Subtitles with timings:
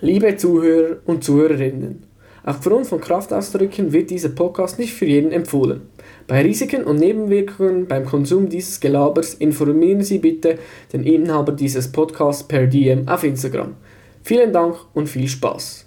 [0.00, 2.04] Liebe Zuhörer und Zuhörerinnen,
[2.44, 5.80] aufgrund von Kraftausdrücken wird dieser Podcast nicht für jeden empfohlen.
[6.28, 10.60] Bei Risiken und Nebenwirkungen beim Konsum dieses Gelabers informieren Sie bitte
[10.92, 13.74] den Inhaber dieses Podcasts per DM auf Instagram.
[14.22, 15.84] Vielen Dank und viel Spaß.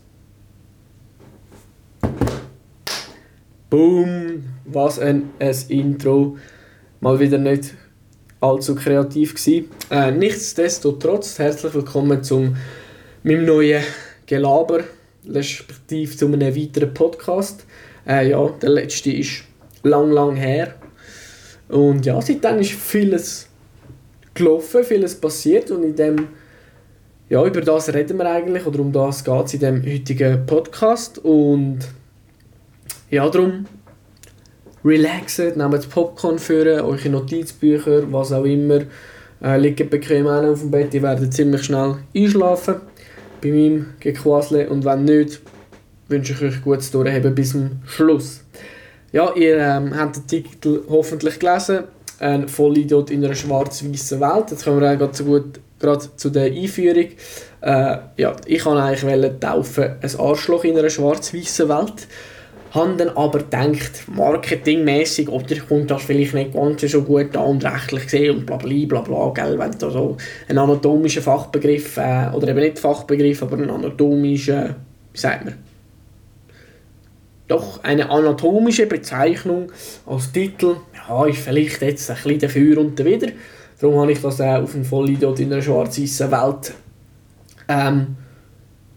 [3.70, 6.36] Boom, was ein, ein Intro.
[7.00, 7.76] Mal wieder nicht
[8.42, 9.70] allzu kreativ gewesen.
[9.90, 12.58] Äh, nichtsdestotrotz, herzlich willkommen zum
[13.24, 13.84] meinem neuen
[14.26, 14.84] Gelaber,
[15.28, 17.66] respektive zu einem weiteren Podcast.
[18.08, 19.44] Äh, ja, der letzte ist
[19.84, 20.76] lang, lang her.
[21.70, 23.48] Und ja, seitdem ist vieles
[24.34, 26.28] gelaufen, vieles passiert und in dem,
[27.30, 31.20] ja, über das reden wir eigentlich, oder um das geht es in dem heutigen Podcast.
[31.20, 31.80] Und
[33.10, 33.66] ja, darum
[34.84, 38.82] relaxen, nehmt Popcorn für eure Notizbücher, was auch immer.
[39.44, 42.76] Äh, liegt bequem auf dem Bett, ihr werdet ziemlich schnell einschlafen
[43.42, 45.42] bei meinem Gequasle und wenn nicht,
[46.08, 48.42] wünsche ich euch gutes Durchheben bis zum Schluss.
[49.12, 51.86] Ja, ihr ähm, habt den Titel hoffentlich gelesen,
[52.20, 54.52] ein Vollidiot in einer schwarz-weißen Welt.
[54.52, 57.08] Jetzt kommen wir gerade so gut gerade zu der Einführung.
[57.62, 62.08] Äh, ja, ich wollte eigentlich taufen, ein Arschloch in einer schwarz-weißen Welt
[62.72, 67.66] habe dann aber gedacht, marketingmäßig oder kommt das vielleicht nicht ganz so gut an und
[67.66, 72.48] rechtlich gesehen und bla bla bla, gell, wenn da so ein anatomischer Fachbegriff, äh, oder
[72.48, 74.76] eben nicht Fachbegriff, aber ein anatomischer,
[75.12, 75.56] wie sagt man,
[77.50, 79.70] doch eine anatomische Bezeichnung
[80.06, 83.34] als Titel, ja, ist vielleicht jetzt ein bisschen dafür und dawider.
[83.82, 86.74] Darum habe ich das äh, auf dem Vollidiot in einer schwarz-weißen Welt
[87.68, 88.16] ähm,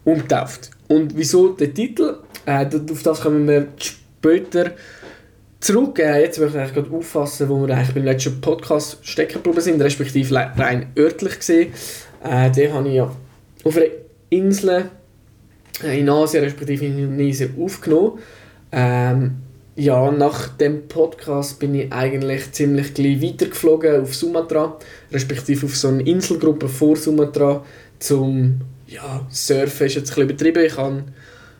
[0.05, 0.71] umgetauft.
[0.87, 2.19] Und wieso der Titel?
[2.45, 4.71] Äh, auf das kommen wir später
[5.59, 5.99] zurück.
[5.99, 9.61] Äh, jetzt möchte ich eigentlich gerade auffassen, wo wir eigentlich beim letzten Podcast stecken geblieben
[9.61, 11.73] sind, respektive rein örtlich gesehen.
[12.23, 13.15] Äh, den habe ich ja
[13.63, 13.85] auf einer
[14.29, 14.89] Insel
[15.83, 18.19] äh, in Asien, respektive in Indonesien, aufgenommen.
[18.71, 19.35] Ähm,
[19.77, 24.77] ja, nach dem Podcast bin ich eigentlich ziemlich gleich weitergeflogen auf Sumatra,
[25.11, 27.65] respektive auf so eine Inselgruppe vor Sumatra,
[27.99, 30.65] zum ja, Surfen ist jetzt ein bisschen übertrieben.
[30.65, 31.03] Ich habe,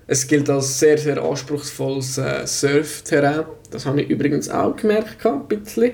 [0.07, 3.45] es gilt als sehr, sehr anspruchsvolles äh, Surfterrain.
[3.71, 5.91] Das habe ich übrigens auch gemerkt, ein bisschen.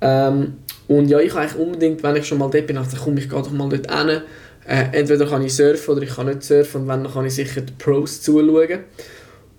[0.00, 0.56] Ähm,
[0.88, 3.28] und ja, ich habe eigentlich unbedingt, wenn ich schon mal dort bin, dachte, komm, ich
[3.28, 4.22] gehe doch mal dort hin.
[4.68, 7.34] Äh, entweder kann ich surfen oder ich kann nicht surfen und wenn, dann kann ich
[7.34, 8.80] sicher die Pros zuschauen.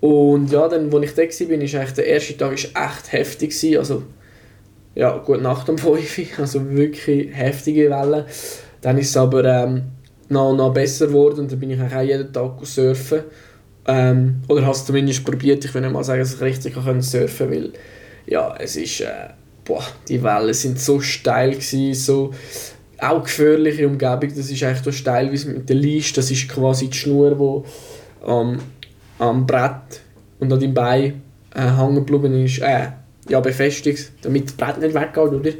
[0.00, 3.50] Und ja, dann, als ich da war, ist eigentlich der erste Tag ist echt heftig.
[3.50, 3.78] Gewesen.
[3.78, 4.02] Also,
[4.94, 8.24] ja, gut Nacht um 5 also wirklich heftige Wellen.
[8.80, 9.82] Dann ist es aber ähm,
[10.28, 13.22] noch, noch besser geworden und dann bin ich auch jeden Tag surfen.
[13.88, 15.64] Ähm, oder habe es zumindest probiert.
[15.64, 17.72] Ich will mal sagen, dass ich richtig kann surfen weil
[18.26, 19.30] ja, es ist, äh,
[19.64, 22.32] boah, die Wellen sind so steil gewesen, so
[22.98, 24.28] auch gefährliche Umgebung.
[24.28, 26.16] Das ist eigentlich so steil wie mit der Leiste.
[26.16, 27.64] Das ist quasi die Schnur,
[28.24, 28.58] die ähm,
[29.18, 30.02] am Brett
[30.38, 31.22] und an deinem Bein
[31.54, 32.58] äh, hängen geblieben ist.
[32.58, 32.88] Äh,
[33.28, 35.50] ja, befestigt, damit das Brett nicht weggeht, oder?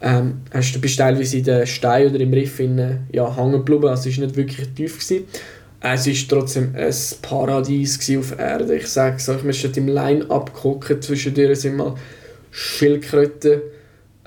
[0.00, 3.88] ähm, hast du bist teilweise in den Stein oder im Riff in, ja, hängen geblieben.
[3.88, 4.94] Also es war nicht wirklich tief.
[4.94, 5.24] Gewesen.
[5.80, 8.76] Es war trotzdem ein Paradies auf Erde.
[8.76, 11.00] Ich sage ich mir schon im Line-Up gucken.
[11.00, 11.94] Zwischendurch sind mal
[12.50, 13.60] Schildkröten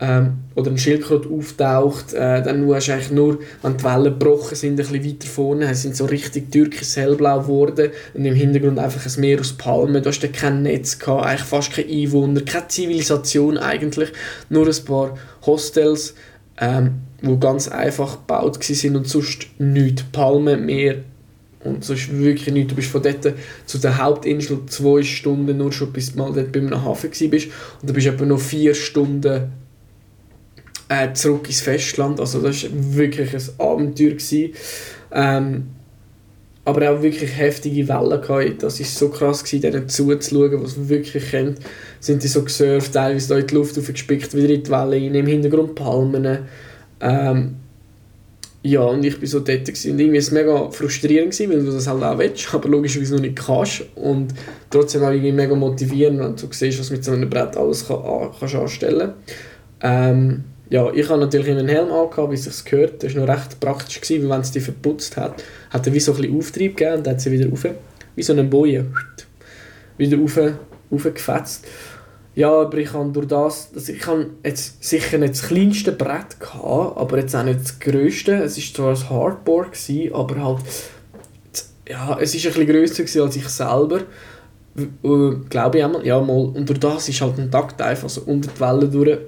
[0.01, 4.56] ähm, oder ein Schildkröte auftaucht, äh, dann hast du eigentlich nur, wenn die Wellen gebrochen
[4.56, 9.06] sind, ein bisschen weiter vorne, sind so richtig türkisch hellblau geworden und im Hintergrund einfach
[9.06, 12.68] ein Meer aus Palmen, du hast dann kein Netz gehabt, eigentlich fast keine Einwohner, keine
[12.68, 14.09] Zivilisation eigentlich,
[14.50, 16.16] nur ein paar Hostels,
[16.59, 20.95] ähm, wo ganz einfach gebaut sind und sonst nichts, Palmen, Meer
[21.64, 22.70] und sonst wirklich nichts.
[22.70, 23.34] Du bist von dort
[23.66, 27.48] zu der Hauptinsel zwei Stunden nur schon, bis du mal dort bei einem Hafen bist
[27.82, 29.52] und du bist etwa noch vier Stunden
[30.90, 32.20] äh, zurück ins Festland.
[32.20, 34.16] Also das war wirklich ein Abenteuer.
[35.14, 35.68] Ähm,
[36.64, 38.64] aber auch wirklich heftige Wellen gehabt.
[38.64, 41.60] Das war so krass, gewesen, denen zuzuschauen, was wirklich kennt.
[42.00, 45.16] Sind die so gesurft, teilweise da in die Luft aufgespickt, wieder in die Wellen rein,
[45.16, 46.40] im Hintergrund Palmen.
[47.00, 47.56] Ähm,
[48.64, 49.94] ja, und ich war so dort gewesen.
[49.94, 53.16] und irgendwie war es mega frustrierend, gewesen, weil du das halt auch willst, aber logischerweise
[53.16, 53.84] noch nicht kannst.
[53.96, 54.34] Und
[54.69, 58.02] trotzdem auch irgendwie mega motivierend, wenn du siehst, was mit so einem Brett alles kann,
[58.40, 59.13] kannst anstellen
[59.81, 63.04] ähm, ja, ich habe natürlich einen Helm angehabt, wie es sich gehört.
[63.04, 66.00] Das war noch recht praktisch, gewesen, weil wenn es die verputzt hat, hat er wie
[66.00, 67.66] so ein bisschen Auftrieb gegeben und dann hat sie wieder rauf,
[68.16, 68.86] wie so eine Boje,
[69.98, 70.40] wieder rauf,
[70.90, 71.66] raufgefetzt.
[72.33, 76.39] Ja, aber ich habe durch das, also ich habe jetzt sicher nicht das kleinste Brett
[76.39, 78.36] gehabt, aber jetzt auch nicht das grösste.
[78.36, 80.62] Es war zwar ein Hardboard, gewesen, aber halt,
[81.89, 84.01] ja, es war ein bisschen grösser als ich selber.
[84.78, 86.45] Äh, glaube ich einmal, ja mal.
[86.45, 89.19] Und durch das ist halt ein Takt einfach so unter die Wellen durch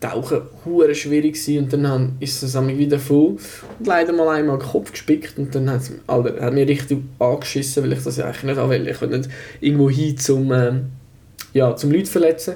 [0.00, 1.64] Tauchen hure schwierig gewesen.
[1.64, 3.36] und dann ist es wieder voll
[3.78, 7.82] und leider mal einmal den Kopf gespickt und dann hat es hat mir richtig angeschissen,
[7.82, 8.88] weil ich das ja eigentlich nicht will.
[8.88, 9.28] Ich will nicht
[9.60, 10.86] irgendwo hin zum, ähm,
[11.52, 12.54] ja, zum Leute verletzen.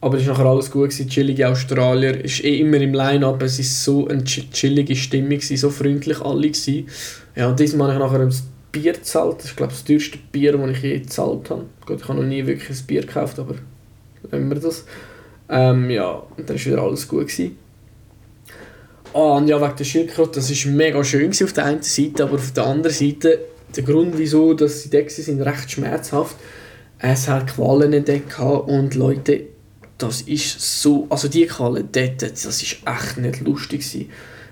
[0.00, 1.08] Aber es war nachher alles gut, gewesen.
[1.08, 6.20] chillige Australier, ist eh immer im Line-Up, es war so eine chillige Stimmung, so freundlich
[6.20, 6.88] alle gewesen.
[7.36, 8.34] Ja, und diesmal habe ich nachher ein
[8.72, 11.66] Bier gezahlt, das ist glaube ich das teuerste Bier, das ich je gezahlt habe.
[11.86, 13.54] Gut, ich habe noch nie wirklich ein Bier gekauft, aber
[14.32, 14.84] nehmen wir das.
[15.48, 17.28] Ähm, ja, und dann war wieder alles gut.
[17.28, 17.56] Gewesen.
[19.14, 22.34] Ah, und ja, wegen der Schildkröte, das war mega schön auf der einen Seite, aber
[22.34, 23.40] auf der anderen Seite,
[23.76, 26.36] der Grund, wieso dass sie da sind, recht schmerzhaft.
[27.04, 29.42] Es hat Qualen entdeckt und Leute,
[29.98, 34.08] das ist so, also die Qualen dort, das ist echt nicht lustig gewesen.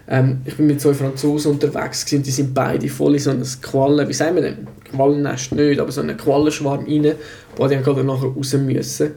[0.08, 3.44] Ähm, ich bin mit zwei Franzosen unterwegs gewesen, die sind beide voll in so einem
[3.62, 4.67] Quallen, wie sagen wir denn?
[4.91, 7.14] Quallennest nicht, aber so einen Quallenschwarm rein,
[7.56, 9.12] wo die dann nachher raus müssen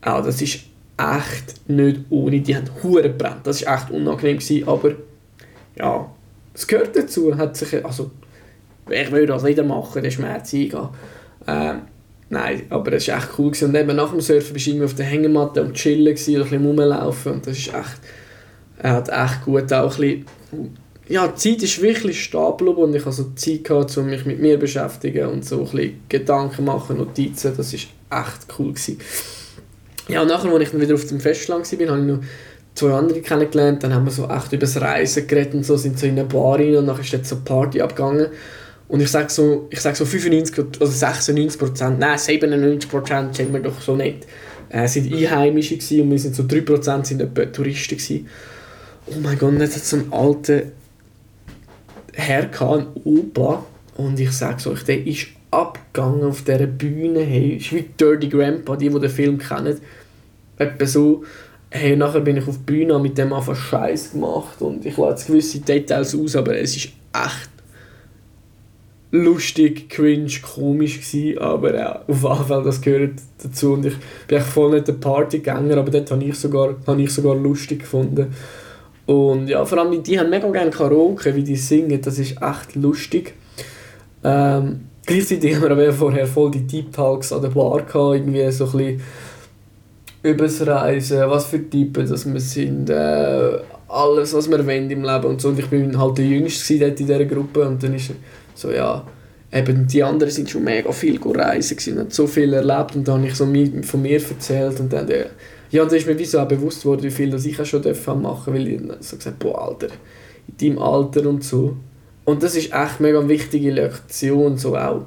[0.00, 0.60] auch das ist
[0.96, 2.40] echt nicht ohne.
[2.40, 3.46] Die haben Huren gebrannt.
[3.46, 4.38] Das war echt unangenehm.
[4.38, 4.92] Gewesen, aber
[5.76, 6.10] ja,
[6.54, 7.36] es gehört dazu.
[7.36, 8.10] Hat sich, also,
[8.88, 10.88] ich würde das wieder machen, den Schmerz eingehen.
[11.46, 11.82] Ähm,
[12.30, 13.50] nein, aber es war echt cool.
[13.50, 13.68] Gewesen.
[13.68, 16.66] Und eben nach dem Surfen bist du auf der Hängematte und chillen gewesen, ein bisschen
[16.66, 17.32] rumlaufen.
[17.32, 18.00] Und das ist echt,
[18.78, 20.26] er hat echt gut auch ein bisschen,
[21.08, 24.40] ja, die Zeit ist wirklich geblieben und ich hatte so Zeit gehabt, um mich mit
[24.40, 27.54] mir zu beschäftigen und so ein bisschen Gedanken machen, Notizen.
[27.56, 28.72] Das war echt cool.
[28.72, 28.98] Gewesen.
[30.08, 32.20] Ja, und nachher, als ich dann wieder auf dem Festland war, habe ich noch
[32.74, 33.82] zwei andere kennengelernt.
[33.82, 36.24] Dann haben wir so echt über das Reisen geredet und so, sind so in eine
[36.24, 38.28] Bar rein und dann ist jetzt so eine Party abgegangen.
[38.88, 43.52] Und ich sage so, ich sag so 95 oder 96 Prozent, nein 97 Prozent, sind
[43.52, 44.26] wir doch so nicht,
[44.70, 48.26] äh, sind Einheimische gewesen und wir sind so 3 Prozent sind etwa Touristen gewesen.
[49.06, 50.72] Oh mein Gott, jetzt hat so einen alten
[52.14, 53.64] Herr gehabt, ein Opa,
[53.96, 58.76] und ich sage so, der ist abgegangen auf dieser Bühne, hey, ist wie Dirty Grandpa,
[58.76, 59.78] die, die den Film kennen,
[60.56, 61.24] etwa so,
[61.70, 64.60] hey, nachher bin ich auf die Bühne mit dem einfach Scheiß gemacht.
[64.60, 67.50] Und ich lasse gewisse Details aus, aber es ist echt
[69.10, 73.94] lustig, cringe, komisch gewesen, aber ja, auf Fall, das gehört dazu und ich
[74.26, 78.34] bin voll nicht der Partygänger, aber dort habe ich sogar, habe ich sogar lustig gefunden.
[79.06, 82.74] Und ja, vor allem die haben mega gerne Karaoke, wie die singen, das ist echt
[82.74, 83.32] lustig.
[84.22, 88.66] Ähm, gleichzeitig haben wir vorher voll die Deep Talks an der Bar gehabt, irgendwie so
[88.66, 89.00] ein bisschen
[90.22, 93.58] übers Reisen, was für Typen dass wir sind, äh,
[93.88, 95.48] alles, was wir wollen im Leben und so.
[95.48, 98.10] Und ich bin halt der Jüngste in dieser Gruppe und dann ist
[98.58, 99.06] so, ja,
[99.52, 103.18] eben die anderen sind schon mega viel reisen und haben so viel erlebt und dann
[103.18, 103.46] habe ich so
[103.82, 105.08] von mir erzählt und dann,
[105.70, 107.64] ja, und dann ist mir wie so auch bewusst worden, wie viel das ich auch
[107.64, 109.88] schon machen durfte, weil ich so gesagt boah, Alter,
[110.48, 111.76] in deinem Alter und so.
[112.24, 115.06] Und das ist echt mega wichtige Lektion, so auch,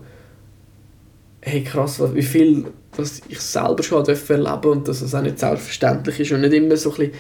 [1.42, 2.66] hey krass, wie viel
[2.96, 6.76] dass ich selber schon erleben und dass es auch nicht selbstverständlich ist und nicht immer
[6.78, 7.14] so ein bisschen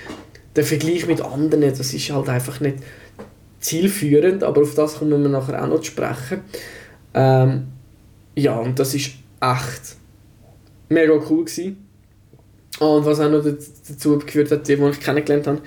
[0.56, 2.78] der Vergleich mit anderen, das ist halt einfach nicht
[3.62, 6.42] zielführend, aber auf das kommen wir nachher auch noch zu sprechen.
[7.14, 7.68] Ähm,
[8.36, 9.96] ja, und das ist echt
[10.90, 11.88] mega cool gewesen.
[12.80, 15.62] Und was auch noch dazu geführt hat, die, die ich kennengelernt habe,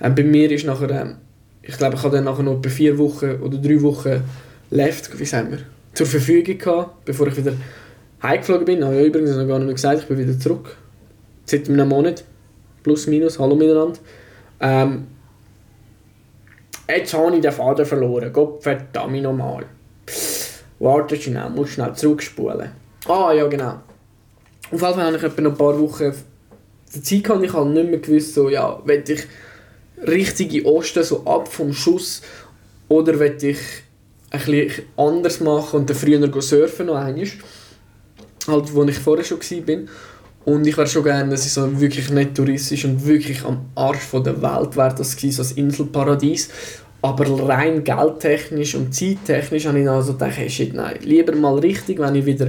[0.00, 1.16] ähm, bei mir ist nachher, ähm,
[1.62, 4.22] ich glaube, ich hatte dann nachher noch etwa vier Wochen oder drei Wochen
[4.70, 5.58] left, wie sagen wir,
[5.94, 7.52] zur Verfügung gehabt, bevor ich wieder
[8.22, 8.84] heimgeflogen bin.
[8.84, 10.76] Habe ich übrigens noch gar nicht gesagt, ich bin wieder zurück.
[11.44, 12.24] Seit einem Monat.
[12.82, 13.98] Plus, minus, hallo miteinander.
[14.60, 15.06] Ähm,
[16.88, 18.32] jetzt habe ich den Faden verloren.
[18.32, 19.66] Gott verdammt nochmal.
[20.78, 22.70] Warte schnell, muss schnell zurückspulen.
[23.06, 23.80] Ah, ja genau.
[24.64, 26.12] Auf jeden Fall habe ich etwa noch ein paar Wochen
[26.94, 29.26] die Zeit gehabt, ich habe nicht mehr gewusst, so, ja, will ich
[30.06, 32.22] richtig in Osten, so ab vom Schuss,
[32.88, 33.58] oder will ich
[34.30, 37.26] bisschen anders machen und dann früher surfen noch einmal
[38.46, 39.78] halt, wo ich vorher schon war.
[40.44, 44.00] Und ich wäre schon gerne, dass es so wirklich nicht touristisch und wirklich am Arsch
[44.00, 46.48] von der Welt wäre, das gewesen, so ein Inselparadies.
[47.00, 51.58] Aber rein geldtechnisch und zeittechnisch habe ich dann also gedacht, hey, shit, nein, lieber mal
[51.58, 52.48] richtig, wenn ich wieder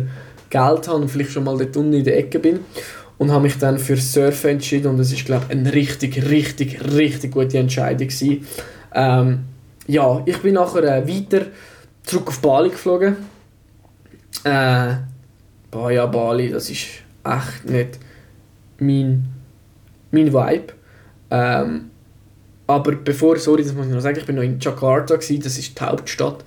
[0.50, 2.60] Geld habe und vielleicht schon mal dort unten in der Ecke bin.
[3.18, 6.84] Und habe mich dann für Surfen entschieden und es ist, glaube ich, eine richtig, richtig,
[6.94, 8.46] richtig gute Entscheidung gewesen.
[8.94, 9.40] Ähm,
[9.88, 11.46] ja, ich bin nachher äh, weiter
[12.04, 13.18] zurück auf Bali geflogen.
[14.44, 14.96] Äh,
[15.74, 18.00] ja, Bali, das ist echt nicht
[18.80, 19.26] mein,
[20.12, 20.74] mein Vibe.
[21.32, 21.90] Ähm,
[22.68, 25.58] aber bevor, sorry, das muss ich noch sagen, ich bin noch in Jakarta, gewesen, das
[25.58, 26.44] ist die Hauptstadt.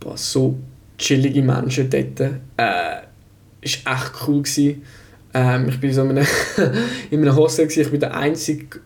[0.00, 0.58] Boah, so
[0.98, 2.20] chillige Menschen dort.
[2.20, 3.02] Äh,
[3.60, 4.82] ist echt cool gewesen.
[5.34, 6.26] Ähm, ich bin so in einem,
[7.10, 8.80] in einem Hostel, gewesen, ich war der einzige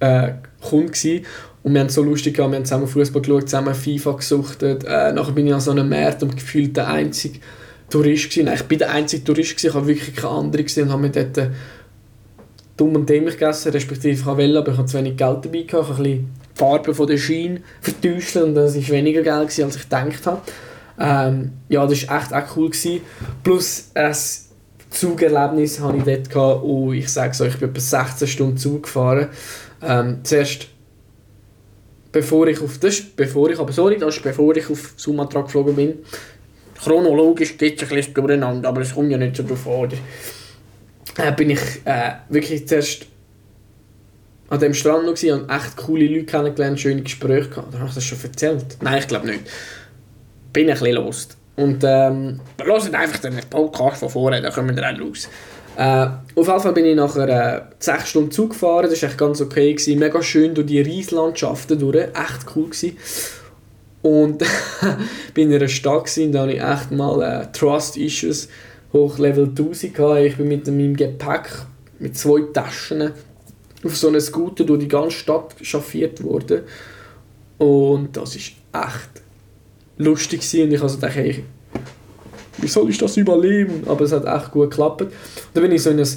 [0.00, 1.26] äh, Kunde gewesen.
[1.62, 4.84] und wir haben so lustig gehabt, wir haben zusammen Fußball geschaut, zusammen FIFA gesuchtet.
[4.84, 7.40] Äh, nachher bin ich an so einem Markt und gefühlt der einzige
[7.90, 8.46] Tourist gewesen.
[8.46, 11.02] Nein, ich bin der einzige Tourist gewesen, ich habe wirklich keine andere gesehen und habe
[11.02, 11.50] mir dort
[12.76, 15.66] dumm und dämlich gegessen, respektive ich wollte, aber ich hatte zu wenig Geld dabei gehabt.
[15.66, 19.48] Ich habe ein bisschen die Farbe von der Schiene vertäuscht und das war weniger Geld,
[19.48, 20.40] gewesen, als ich gedacht habe.
[20.98, 22.70] Ähm, ja, das war echt auch cool.
[22.70, 23.00] Gewesen.
[23.42, 24.16] Plus ein
[24.90, 28.84] Zugerlebnis hatte ich dort gehabt, und ich sage so, ich bin etwa 16 Stunden Zug
[28.84, 29.28] gefahren.
[29.82, 30.68] Ähm, zuerst
[32.12, 35.76] bevor ich auf das bevor ich aber sorry das ist bevor ich auf Sumatra geflogen
[35.76, 35.98] bin
[36.82, 39.90] chronologisch geht es ein bisschen durcheinander aber es kommt ja nicht so drauf an
[41.18, 43.06] äh, bin ich äh, wirklich zuerst
[44.48, 47.74] an dem Strand noch und echt coole Leute kennengelernt, schöne Gespräche gehabt.
[47.74, 48.76] Habe ich das schon erzählt?
[48.80, 49.40] Nein, ich glaube nicht.
[50.52, 51.36] Bin ein bisschen lost.
[51.56, 55.28] Und ähm, hören einfach den Podcast von vorne, dann kommen wir dann raus.
[55.76, 56.06] Äh,
[56.38, 59.40] auf jeden Fall bin ich nachher äh, 6 Stunden Zug gefahren, das war echt ganz
[59.40, 59.72] okay.
[59.72, 59.98] Gewesen.
[59.98, 62.66] Mega schön durch die Reislandschaften durch, echt cool.
[62.66, 62.96] Gewesen.
[64.06, 64.38] Und
[65.34, 68.48] bin in einer Stadt gewesen, da hatte ich echt mal äh, Trust-Issues
[68.92, 70.20] hoch Level 1000 gehabt.
[70.20, 71.48] Ich bin mit meinem Gepäck
[71.98, 73.10] mit zwei Taschen
[73.82, 76.60] auf so einem Scooter durch die ganze Stadt chauffiert worden.
[77.58, 79.22] Und das ist echt
[79.98, 80.68] lustig gewesen.
[80.68, 81.42] und ich also dachte, hey,
[82.58, 83.82] wie soll ich das überleben?
[83.88, 85.06] Aber es hat echt gut geklappt.
[85.52, 86.08] Dann bin ich so in ein,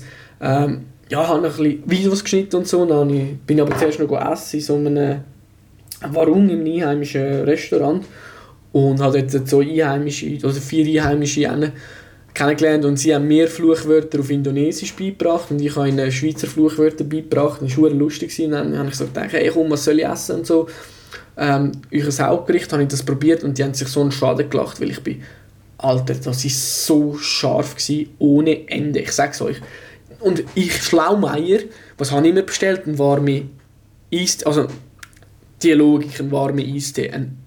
[0.42, 4.32] ähm, ja, habe ein bisschen Videos geschnitten und so, dann ich, bin aber zuerst noch
[4.32, 5.24] essen in so einem
[6.02, 8.06] Warum im einheimischen Restaurant
[8.72, 11.74] und habe dort so einheimische, also vier einheimische
[12.34, 17.04] kennengelernt und sie haben mir Fluchwörter auf Indonesisch beigebracht und ich habe ihnen Schweizer Fluchwörter
[17.04, 18.38] beigebracht das war lustig.
[18.40, 20.68] Und dann habe ich so gedacht, hey komm, was soll ich essen und so.
[21.38, 24.80] Ähm, euer Hauptgericht habe ich das probiert und die haben sich so einen Schaden gelacht,
[24.80, 25.22] weil ich bin,
[25.78, 29.58] Alter, das war so scharf, gewesen, ohne Ende, ich sag's euch.
[30.20, 31.60] Und ich, Schlaumeier,
[31.98, 32.86] was habe ich mir bestellt?
[32.86, 33.44] Ein warme
[34.14, 34.68] Eistee, also
[35.62, 37.38] die Logik, ein warmer Eistee, ein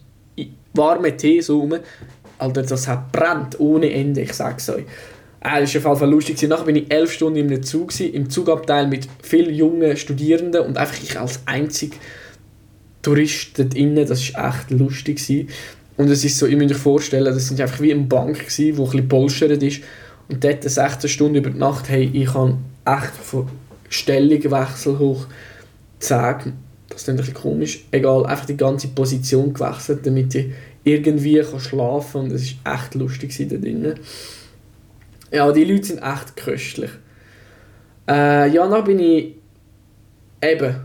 [0.75, 1.75] warmer Tee so rum,
[2.39, 4.85] Alter, das hat brennt ohne Ende, ich sag's euch.
[5.41, 6.43] Äh, das war auf jeden Fall lustig.
[6.49, 11.03] Nachher bin ich elf Stunden im Zug, im Zugabteil mit vielen jungen Studierenden und einfach
[11.03, 11.93] ich als einzig
[13.03, 15.49] Tourist dort innen, das war echt lustig.
[15.97, 18.77] Und es ist so, ihr müsst euch vorstellen, das sind einfach wie eine Bank, gewesen,
[18.77, 19.83] wo ein bisschen polstert ist.
[20.29, 23.49] Und dort 16 Stunden über die Nacht, hey, ich habe echt von
[23.89, 25.27] Stellungwechsel hoch
[25.99, 26.55] 10,
[26.93, 30.53] das ist ein bisschen komisch, egal, einfach die ganze Position gewechselt, damit ich
[30.85, 33.99] irgendwie kann schlafen und es war echt lustig da drinnen.
[35.31, 36.91] Ja, die Leute sind echt köstlich.
[38.09, 39.35] Äh, ja, dann bin ich
[40.43, 40.77] eben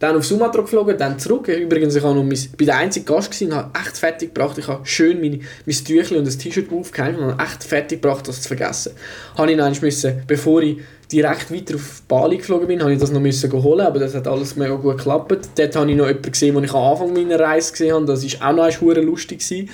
[0.00, 1.46] dann auf Sumatra geflogen, dann zurück.
[1.48, 4.56] Übrigens, ich noch mein, bin der einzige Gast gewesen, habe echt fertig gebracht.
[4.56, 8.26] Ich habe schön meine, mein Tüchlein und ein T-Shirt aufgehängt und habe echt fertig gebracht,
[8.26, 8.92] das zu vergessen.
[9.36, 10.78] Habe ich dann müssen, bevor ich
[11.12, 14.26] direkt weiter auf Bali geflogen bin, habe ich das noch müssen holen, aber das hat
[14.26, 15.50] alles mega gut geklappt.
[15.54, 18.06] Dort habe ich noch jemanden gesehen, den ich am Anfang meiner Reise gesehen habe.
[18.06, 19.40] Das war auch noch einmal lustig.
[19.40, 19.68] Gewesen.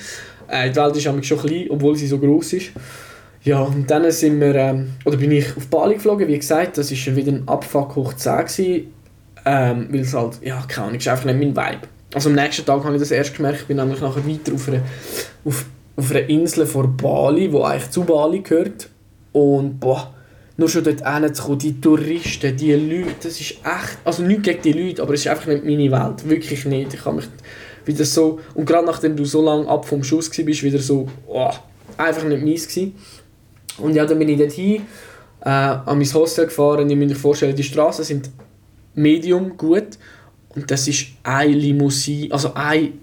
[0.49, 2.71] Äh, die Welt ist schon klein, obwohl sie so groß ist.
[3.45, 6.91] Ja, und dann sind wir, ähm, oder bin ich auf Bali geflogen, wie gesagt, das
[6.91, 8.93] war wieder ein Abfuck hoch 10 gewesen,
[9.47, 11.87] ähm, weil es halt, ja, keine Ahnung, ist einfach nicht mein Vibe.
[12.13, 14.69] Also am nächsten Tag habe ich das erst gemerkt, ich bin nämlich nachher weiter auf
[14.69, 14.83] einer,
[15.45, 18.89] auf, auf einer Insel vor Bali, die eigentlich zu Bali gehört
[19.33, 20.13] und boah,
[20.57, 24.73] nur schon dort hinzukommen, die Touristen, die Leute, das ist echt, also nicht gegen die
[24.73, 26.95] Leute, aber es ist einfach nicht meine Welt, wirklich nicht.
[26.95, 27.27] Ich habe mich
[27.85, 31.51] wieder so, und gerade nachdem du so lange ab vom Schuss bist, wieder so, oh,
[31.97, 32.97] einfach nicht meins gewesen.
[33.79, 34.83] Und ja, dann bin ich dort hin,
[35.43, 38.31] äh, an mein Hostel gefahren, ich muss mir vorstellen, die Straßen sind
[38.97, 39.99] medium gut
[40.57, 42.95] und das ist eine Limousine, also ein,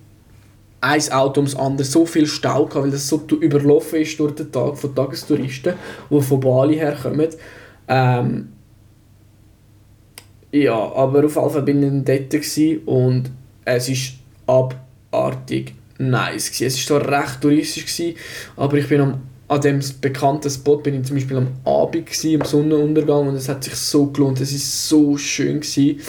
[0.82, 4.52] ein Auto ums andere, so viel Stau gehabt, weil das so überlaufen ist durch den
[4.52, 5.76] Tag von Tagestouristen,
[6.10, 7.30] die von Bali herkommen.
[7.88, 8.50] Ähm,
[10.52, 13.32] ja, aber auf jeden Fall bin ich dort und
[13.66, 14.14] es
[14.46, 14.70] war
[15.12, 16.62] abartig nice.
[16.62, 18.16] Es war zwar recht touristisch,
[18.56, 22.42] aber ich bin am, an dem bekannten Spot bin ich zum Beispiel am Abend, gewesen,
[22.42, 24.40] am Sonnenuntergang und es hat sich so gelohnt.
[24.40, 25.60] Es war so schön.
[25.60, 26.00] Gewesen.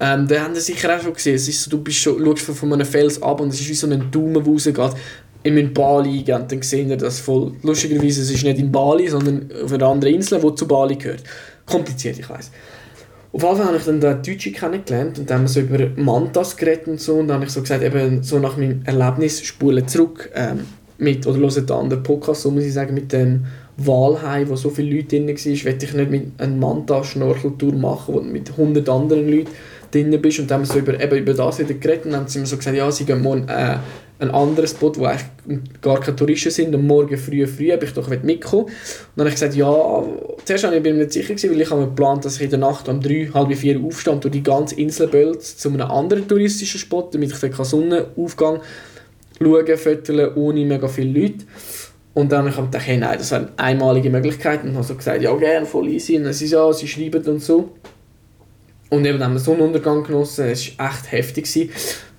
[0.00, 1.34] Ähm, da haben Sie sicher auch schon gesehen.
[1.34, 3.74] Es ist so, du bist schon, schaust von einem Fels ab und es ist wie
[3.74, 4.78] so ein Daumen, der rausgeht.
[5.42, 7.52] In Bali eingehen, dann sehen ihr das voll.
[7.62, 11.22] Lustigerweise, es ist nicht in Bali, sondern auf einer anderen Insel, die zu Bali gehört.
[11.64, 12.50] Kompliziert, ich weiß.
[13.32, 15.88] Auf jeden Fall habe ich dann den Deutschen kennengelernt und dann haben wir so über
[15.96, 19.42] Mantas geredet und so und dann habe ich so gesagt, eben so nach meinem Erlebnis
[19.42, 20.66] spulen zurück ähm,
[21.00, 23.44] mit, oder hören den anderen Podcast, so muss ich sagen, mit dem
[23.76, 28.20] Walheim, wo so viele Leute drin waren, werde ich nicht mit einer Manta-Schnorcheltour machen, wo
[28.20, 29.50] mit 100 anderen Leuten
[29.90, 30.38] drin bist.
[30.38, 32.04] Und dann haben wir so über, eben über das wieder geredet.
[32.04, 33.78] Und dann haben sie mir so gesagt, ja, sie gehen morgen äh,
[34.18, 35.26] einen anderen Spot, wo eigentlich
[35.80, 36.74] gar keine Touristen sind.
[36.74, 38.64] Und morgen früh, früh, ob ich doch mitkommen.
[38.64, 38.72] Und
[39.16, 40.04] dann habe ich gesagt, ja,
[40.44, 42.58] zuerst war ich mir nicht sicher, gewesen, weil ich habe geplant, dass ich in der
[42.58, 46.28] Nacht um drei, halb vier aufstehe und durch die ganze Insel bölze zu einem anderen
[46.28, 48.60] touristischen Spot, damit ich den Sonnenaufgang
[49.42, 51.44] schauen, kann, ohne mega viele Leute.
[52.12, 54.64] Und dann habe ich gedacht, hey, nein, das wäre eine einmalige Möglichkeit.
[54.64, 56.16] Und habe so gesagt, ja, gerne, voll easy.
[56.16, 57.70] Und dann ist sie schreiben und so.
[58.90, 61.44] Und eben haben wir Sonnenuntergang genossen, es war echt heftig.
[61.44, 61.70] Gewesen.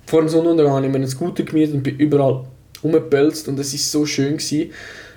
[0.06, 2.44] Vor dem Sonnenuntergang habe ich mir einen Scooter gemietet und bin überall
[2.82, 4.38] rumgepölzt und es war so schön.
[4.38, 4.70] Gewesen.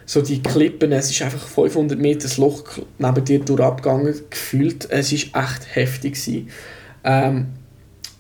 [0.06, 2.64] So die Klippen, es ist einfach 500 Meter das Loch
[3.00, 4.88] neben dir durch abgegangen, gefühlt.
[4.92, 6.46] Es war echt heftig.
[7.04, 7.48] Ähm,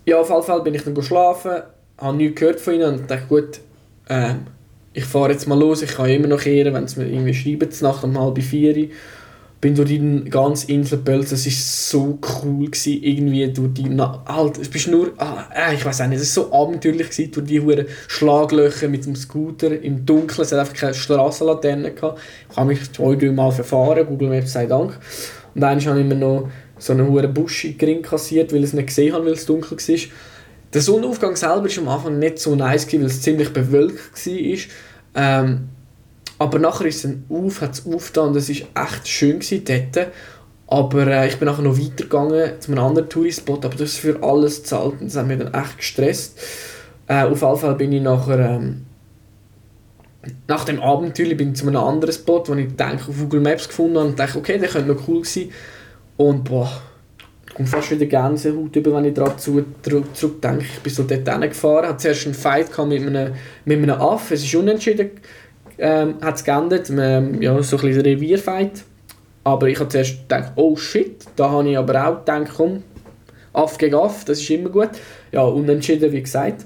[0.05, 1.51] ja, auf jeden Fall bin ich dann geschlafen,
[1.97, 3.59] habe nichts gehört von ihnen und dachte, gut,
[4.09, 4.47] ähm,
[4.93, 7.69] ich fahre jetzt mal los, ich kann immer noch kehren, wenn sie mir irgendwie schreiben,
[7.81, 8.89] Nacht um halb vier.
[9.61, 13.89] Bin durch die ganze Insel gepölzt, es war so cool, gewesen, irgendwie durch die,
[14.27, 17.31] halt, es bist nur, ah, äh, ich weiß auch nicht, es war so abenteuerlich, gewesen,
[17.31, 22.19] durch die hohen Schlaglöcher mit dem Scooter im Dunkeln, es hat einfach keine Strassenlaterne gehabt,
[22.51, 24.99] ich habe mich zwei, drei Mal verfahren, Google Maps sei Dank,
[25.55, 28.73] und dann habe ich immer noch so einen hohen Busch in kassiert, weil ich es
[28.73, 29.97] nicht gesehen habe, weil es dunkel war.
[30.75, 34.59] Der Sonnenaufgang selber war am Anfang nicht so nice, weil es ziemlich bewölkt war,
[35.15, 35.69] ähm,
[36.37, 40.09] aber nachher ist es auf, hat es aufgetan und es war echt schön dort.
[40.67, 44.21] Aber äh, ich bin nachher noch weitergegangen zu einem anderen Tourispot, aber das ist für
[44.21, 46.39] alles zahlt und das hat mich dann echt gestresst.
[47.07, 48.85] Äh, auf jeden Fall bin ich nachher, ähm,
[50.49, 53.69] nach dem Abenteuer bin ich zu einem anderen Spot, den ich denke, auf Google Maps
[53.69, 55.51] gefunden habe und dachte, okay, der könnte noch cool sein.
[56.17, 56.69] Und boah,
[57.53, 60.13] komme fast wieder Gänsehaut über, wenn ich daran zurückdenke.
[60.13, 63.33] Zurück ich bin so dort hingefahren, hatte zuerst einen Fight mit einem,
[63.65, 65.11] mit einem Aff, es ist unentschieden
[65.77, 68.83] ähm, hat es geändert, ähm, ja, so ein Revierfight.
[69.43, 72.83] Aber ich habe zuerst gedacht, oh shit, da habe ich aber auch gedacht, komm,
[73.53, 74.89] Aff gegen Aff, das ist immer gut.
[75.31, 76.65] Ja, unentschieden, wie gesagt.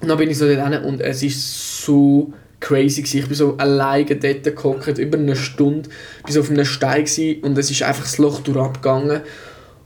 [0.00, 3.18] Und dann bin ich so dort und es ist so crazy gewesen.
[3.18, 5.88] Ich bin so alleine dort gehockt, über eine Stunde,
[6.24, 7.06] bis auf einem Stein
[7.42, 9.22] und es ist einfach das Loch durchgegangen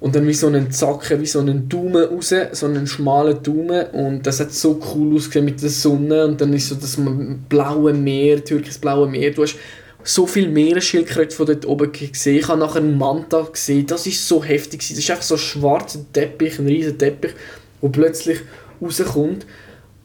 [0.00, 3.87] und dann wie so einen Zacken, wie so einen Daumen raus, so einen schmalen Daumen.
[3.88, 6.25] Und das hat so cool ausgesehen mit der Sonne.
[6.25, 6.99] Und dann ist so das
[7.49, 9.57] blaue Meer, türkis blaue Meer, du hast
[10.02, 14.26] so viele Meeresschildkröte von dort oben gesehen, ich habe nachher einen Manta gesehen, das ist
[14.26, 17.33] so heftig, das ist einfach so ein schwarzer Teppich, ein riesiger Teppich,
[17.83, 18.38] der plötzlich
[18.80, 19.45] rauskommt.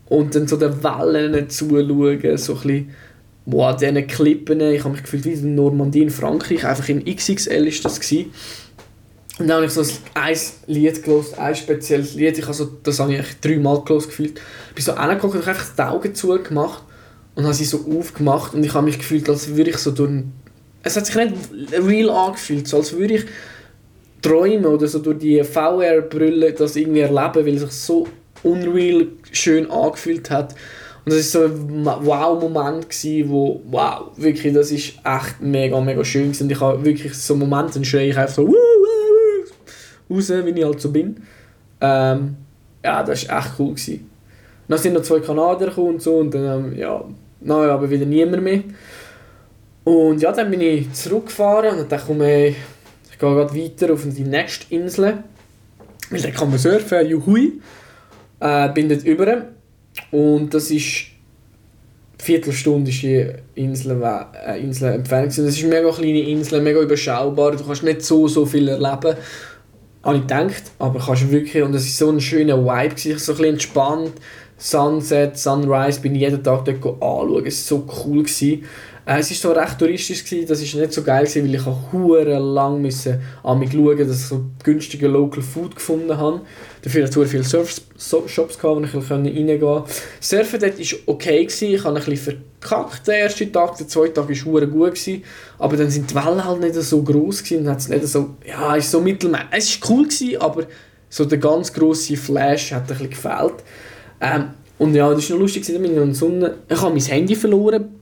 [0.08, 2.90] Und dann so den Wellen zuschauen, so ein bisschen
[3.46, 7.68] boah, diese Klippen, ich habe mich gefühlt wie in Normandie in Frankreich, einfach in XXL
[7.68, 8.32] ist das gewesen
[9.38, 12.38] und dann habe ich so ein Lied gelesen, ein spezielles Lied.
[12.38, 14.40] Ich habe so, das habe ich dreimal gelesen gefühlt.
[14.70, 16.84] Ich bin so reingeguckt und habe einfach die Augen zugemacht
[17.36, 20.24] und habe sie so aufgemacht und ich habe mich gefühlt, als würde ich so durch
[20.84, 21.34] Es hat sich nicht
[21.74, 23.26] real angefühlt, so als würde ich
[24.22, 28.08] träumen oder so durch die VR-Brille das irgendwie erleben, weil es sich so
[28.42, 30.56] unreal schön angefühlt hat.
[31.04, 32.88] Und das war so ein Wow-Moment,
[33.30, 36.34] wo, wow, wirklich, das ist echt mega, mega schön.
[36.40, 38.75] Und ich habe wirklich so Momente, dann schreie ich einfach so, Wuh!
[40.10, 41.18] Raus, wie ich halt so bin.
[41.82, 42.36] Ähm,
[42.84, 43.74] ja, das war echt cool.
[43.74, 44.10] Gewesen.
[44.68, 47.04] Dann sind noch zwei Kanadier gekommen und so und dann, ähm, ja,
[47.42, 48.62] nein, aber wieder niemand mehr.
[49.84, 52.56] Und ja, dann bin ich zurückgefahren und dann komme ich,
[53.12, 55.24] ich gehe gerade weiter auf die nächste Insel.
[56.10, 57.62] Weil da kann man surfen, juhui.
[58.40, 59.46] Äh, bin dort über
[60.12, 61.06] und das ist
[62.18, 65.28] Viertelstunde ist die Insel, äh, Insel entfernt.
[65.28, 67.52] Es ist eine mega kleine Insel, mega überschaubar.
[67.52, 69.16] Du kannst nicht so, so viel erleben
[70.06, 73.32] habe ich gedacht, aber kannst wirklich, und es war so ein schöner Vibe, gewesen, so
[73.32, 74.14] ein bisschen entspannt,
[74.58, 78.24] Sunset, Sunrise, bin ich jeden Tag dort anschauen, es war so cool.
[78.24, 78.64] Gewesen.
[79.06, 81.92] Äh, es war so recht touristisch, gewesen, das war nicht so geil, gewesen, weil ich
[81.92, 86.42] hure lang müssen an mich schauen dass ich so günstige Local Food gefunden habe.
[86.86, 89.92] Dafür hatte ich viele Surf-Shops, wo ich reingehen konnte.
[90.20, 91.74] Surfen dort war okay, gewesen.
[91.74, 95.24] ich habe ein bisschen verkackt den ersten Tag, der zweite Tag war hure gut, gewesen.
[95.58, 98.86] aber dann sind die Wellen halt nicht so groß gewesen, und nicht so, ja, es
[98.86, 99.48] ist so mittelmäßig.
[99.50, 100.68] Es war cool, gewesen, aber
[101.10, 103.64] so der ganz grosse Flash hat ein bisschen gefehlt.
[104.22, 106.58] Ähm, und ja, das war noch lustig, in der Sonne.
[106.70, 107.96] Ich habe mein Handy verloren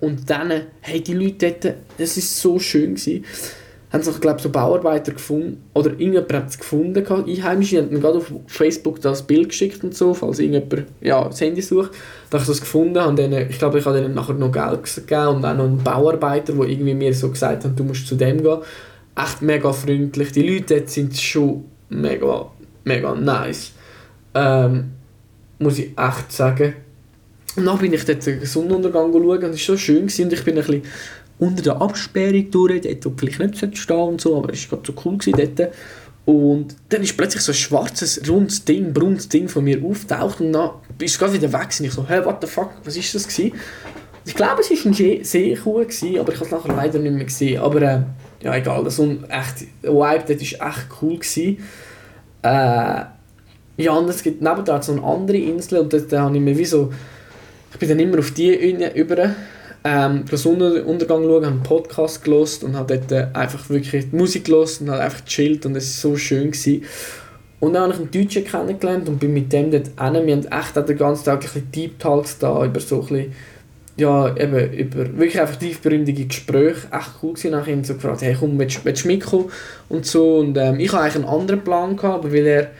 [0.00, 2.96] und dann, hey, die Leute dort, das war so schön.
[2.96, 3.24] Gewesen.
[3.92, 8.18] Haben sich, glaube so Bauarbeiter gefunden, oder irgendjemand hat es gefunden, Einheimische, haben mir gerade
[8.18, 11.92] auf Facebook das Bild geschickt und so, falls irgendjemand ja, das Handy sucht.
[12.30, 15.36] Da ich das gefunden habe, denen, ich glaube, ich habe denen nachher noch Geld gegeben
[15.36, 18.42] und auch noch einen Bauarbeiter, der irgendwie mir so gesagt hat, du musst zu dem
[18.42, 18.58] gehen.
[19.14, 20.32] Echt mega freundlich.
[20.32, 22.50] Die Leute dort sind schon mega,
[22.84, 23.72] mega nice.
[24.34, 24.90] Ähm,
[25.58, 26.74] muss ich echt sagen.
[27.56, 30.24] Und dann bin ich dort den Sonnenuntergang schauen und es war so schön gewesen.
[30.24, 30.82] und ich bin ein bisschen
[31.38, 34.94] unter der Absperrung durch, dort wo vielleicht nicht stehen und so, aber es war so
[35.04, 35.72] cool dort.
[36.24, 40.52] Und dann ist plötzlich so ein schwarzes, rundes Ding, braunes Ding von mir auftaucht und
[40.52, 43.14] dann ist es gerade wieder weg und ich so, hä, what the fuck, was ist
[43.14, 43.52] das gewesen?
[44.24, 47.24] Ich glaube, es war ein Seekuh, gewesen, aber ich habe es nachher leider nicht mehr
[47.24, 47.60] gesehen.
[47.60, 48.00] Aber äh,
[48.42, 51.14] ja, egal, das so echt, Vibe dort war echt cool.
[51.14, 51.58] Gewesen.
[52.42, 53.04] Äh,
[53.78, 56.64] ja, und es gibt nebenan so eine andere Insel und dort habe ich mir wie
[56.64, 56.92] so,
[57.72, 58.52] ich bin dann immer auf die
[58.94, 59.34] über,
[59.86, 64.16] ähm, den Sonnenuntergang schauen, habe einen Podcast gelost und habe dort äh, einfach wirklich die
[64.16, 66.50] Musik gelost und habe einfach gechillt und es war so schön.
[66.50, 66.82] Gewesen.
[67.60, 69.94] Und dann habe ich einen Deutschen kennengelernt und bin mit dem dort hin.
[70.26, 73.32] Wir haben echt den ganzen Tag ein bisschen Deep Talks da über so ein bisschen,
[73.96, 76.88] ja, eben über wirklich einfach tiefgründige Gespräche.
[76.90, 77.52] Echt cool gewesen.
[77.52, 79.52] Dann habe ich ihn so gefragt, hey komm, willst, willst du mitkommen?
[79.88, 80.38] Und so.
[80.38, 82.70] Und ähm, ich hatte eigentlich einen anderen Plan gehabt, aber weil er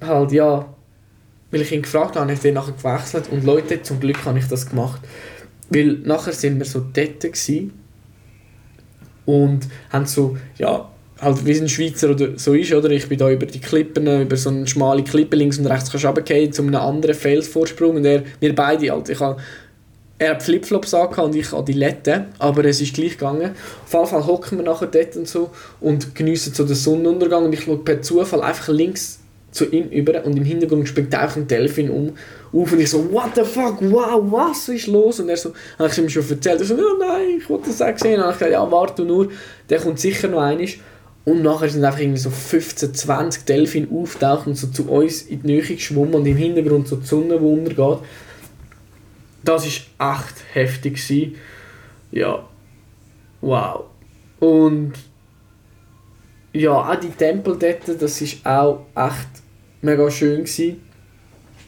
[0.00, 0.64] halt, ja,
[1.50, 3.24] weil ich ihn gefragt habe, habe ich den nachher gewechselt.
[3.30, 5.02] Und Leute, zum Glück habe ich das gemacht.
[5.74, 7.24] Weil nachher sind wir so dort
[9.24, 10.88] und haben so, ja,
[11.20, 12.90] halt wie ein Schweizer oder so ist, oder?
[12.90, 16.04] Ich bin da über die Klippen, über so eine schmale Klippe links und rechts kannst
[16.04, 19.40] runtergehen, zu einem anderen Felsvorsprung und er, wir beide halt, ich habe
[20.18, 23.56] er hat Flipflops und ich Adiletten, aber es ist gleich gegangen.
[23.84, 27.52] Auf jeden Fall hocken wir nachher dort und so und geniessen so den Sonnenuntergang und
[27.52, 29.18] ich schaue per Zufall einfach links
[29.52, 32.14] zu ihm über und im Hintergrund springt auch ein Delfin um
[32.52, 35.20] auf und ich so, what the fuck, wow, was ist los?
[35.20, 37.80] Und er so, habe ich ihm schon erzählt, er so, oh nein, ich wollte das
[37.80, 38.20] auch sehen.
[38.20, 39.28] Und ich gesagt, ja, warte nur,
[39.68, 40.76] der kommt sicher noch einiges.
[41.24, 45.42] Und nachher sind einfach irgendwie so 15, 20 Delfine auftaucht und so zu uns in
[45.42, 47.98] die Nähe geschwommen und im Hintergrund so die Sonne, die untergeht.
[49.44, 50.94] Das war echt heftig.
[50.94, 51.36] Gewesen.
[52.10, 52.44] Ja,
[53.40, 53.84] wow.
[54.40, 54.92] Und
[56.52, 59.28] ja, auch die Tempel dort, das war auch echt
[59.82, 60.44] mega schön.
[60.44, 60.80] Gewesen.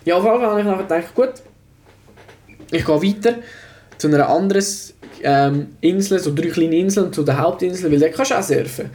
[0.04, 1.32] Ja, auf jeden Fall habe ich nachher gedacht, gut,
[2.70, 3.36] ich gehe weiter
[3.98, 4.64] zu einer anderen
[5.22, 8.90] ähm, Insel, so drei kleine Inseln, zu der Hauptinsel, weil da kannst du auch surfen.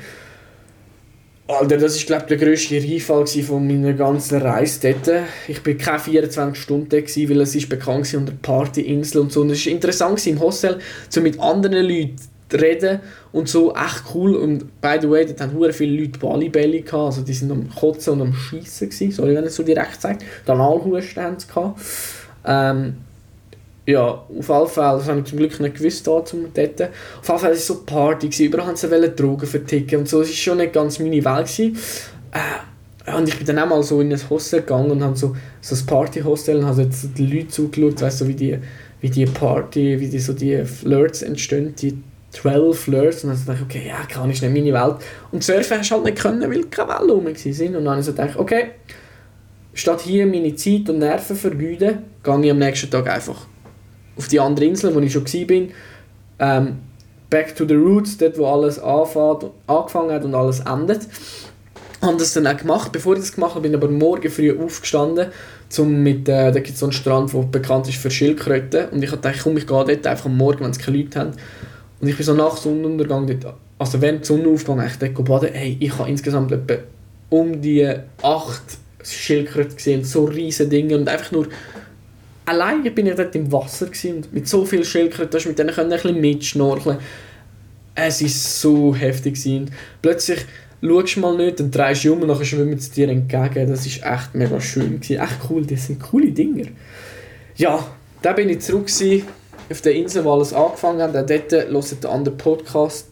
[1.48, 5.24] Alter, das war glaube der grösste Reinfall von meiner ganzen Reise dort.
[5.48, 9.42] Ich war keine 24 Stunden dort, weil es ist bekannt war unter Partyinsel und so.
[9.42, 10.78] Und es war interessant im Hostel,
[11.10, 12.18] so mit anderen Leuten
[12.54, 13.00] reden
[13.32, 14.36] und so echt cool.
[14.36, 18.14] Und by the way, dort haben viele Leute Ballibelli gehabt, also die sind am Kotzen
[18.14, 20.20] und am Schiessen gewesen, sorry, wenn ich so direkt sage.
[20.46, 21.48] Analhusten haben sie.
[22.46, 22.96] Ähm,
[23.86, 26.82] ja, auf alle Fälle, das habe ich zum Glück nicht gewusst da zum dort.
[27.22, 28.46] Auf alle Fälle war es so Party, gewesen.
[28.46, 31.48] überall haben sie Drogen verticken und so, es war schon nicht ganz meine Welt.
[31.48, 31.78] Gewesen.
[32.32, 35.36] Äh, und ich bin dann auch mal so in ein Hostel gegangen und habe so,
[35.62, 38.58] so ein Party-Hostel und habe jetzt die Leute zugeschaut, weißt, so wie die,
[39.02, 41.98] wie die Party, wie die, so die Flirts entstehen, die
[42.32, 44.98] 12 Flirts und dann dachte ich, okay, ja, kann ich nicht meine Welt.
[45.32, 47.76] Und surfen hast du halt nicht können, weil keine Wellen rum waren.
[47.76, 48.66] Und dann habe ich so gedacht, okay,
[49.74, 53.48] statt hier meine Zeit und Nerven vergeuden, gehe ich am nächsten Tag einfach
[54.18, 55.68] auf die andere Insel, wo ich schon war,
[56.40, 56.78] ähm,
[57.30, 61.08] back to the roots, dort wo alles anfängt, angefangen hat und alles endet.
[62.02, 62.92] Habe das dann auch gemacht.
[62.92, 65.28] Bevor ich das gemacht habe, bin ich aber morgen früh aufgestanden,
[65.68, 68.90] zum mit, äh, da gibt es so einen Strand, der bekannt ist für Schildkröten.
[68.90, 71.32] Und ich gedacht, komm, ich gehe dort einfach am Morgen, wenn es keine Leute haben.
[72.02, 75.50] Und ich bin so nach Sonnenuntergang dort, also während die Sonne aufgegangen, ich dort baden.
[75.54, 76.76] Hey, ich habe insgesamt etwa
[77.30, 77.88] um die
[78.22, 78.64] acht
[79.04, 81.48] Schildkröten gesehen, so riesige Dinge und einfach nur
[82.46, 86.20] alleine bin ich dort im Wasser gewesen, mit so vielen Schildkröten, mit denen ein bisschen
[86.20, 86.98] mitschnorcheln.
[87.96, 89.36] Es war so heftig.
[89.36, 89.72] Gewesen.
[90.02, 90.46] Plötzlich
[90.82, 93.70] schaust du mal nicht, dann drehst du um und dann schwimmen sie dir entgegen.
[93.70, 95.00] Das war echt mega schön.
[95.00, 95.22] Gewesen.
[95.22, 96.68] Echt cool, das sind coole Dinger.
[97.56, 97.86] Ja,
[98.22, 98.90] dann bin ich zurück
[99.70, 101.16] auf der Insel, wo alles angefangen hat.
[101.16, 103.10] Auch dort hört der andere Podcast.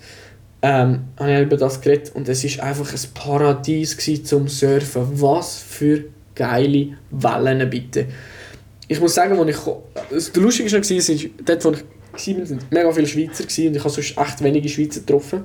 [0.62, 5.22] Ähm, habe ich über das geredet und es war einfach ein Paradies zum Surfen.
[5.22, 8.08] Was für geile Wellen bitte
[8.88, 12.92] ich muss sagen, als ich der lustige war, ist, dort, wo ich war, waren mega
[12.92, 15.44] viele Schweizer gewesen, und ich habe sonst echt wenige Schweizer getroffen.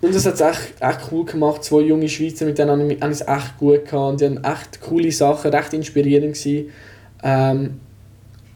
[0.00, 1.64] Und das hat es echt, echt cool gemacht.
[1.64, 4.12] Zwei junge Schweizer, mit denen habe ich es echt gut gehabt.
[4.12, 6.70] Und die haben echt coole Sachen, recht inspirierend gewesen.
[7.22, 7.80] Ähm,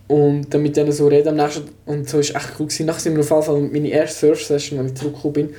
[0.09, 2.91] und dann mit denen so reden am nächsten und so ist echt cool gewesen.
[2.99, 5.51] Sind wir auf jeden Fall meine erste Surf-Session, als ich zurückgekommen bin.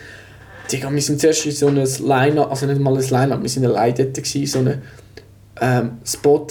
[0.72, 3.66] Digga, wir sind zuerst in so einem Line-Up, also nicht mal ein Line-Up, wir sind
[3.66, 4.82] allein dort gewesen, so einem
[5.62, 6.48] ähm, Spot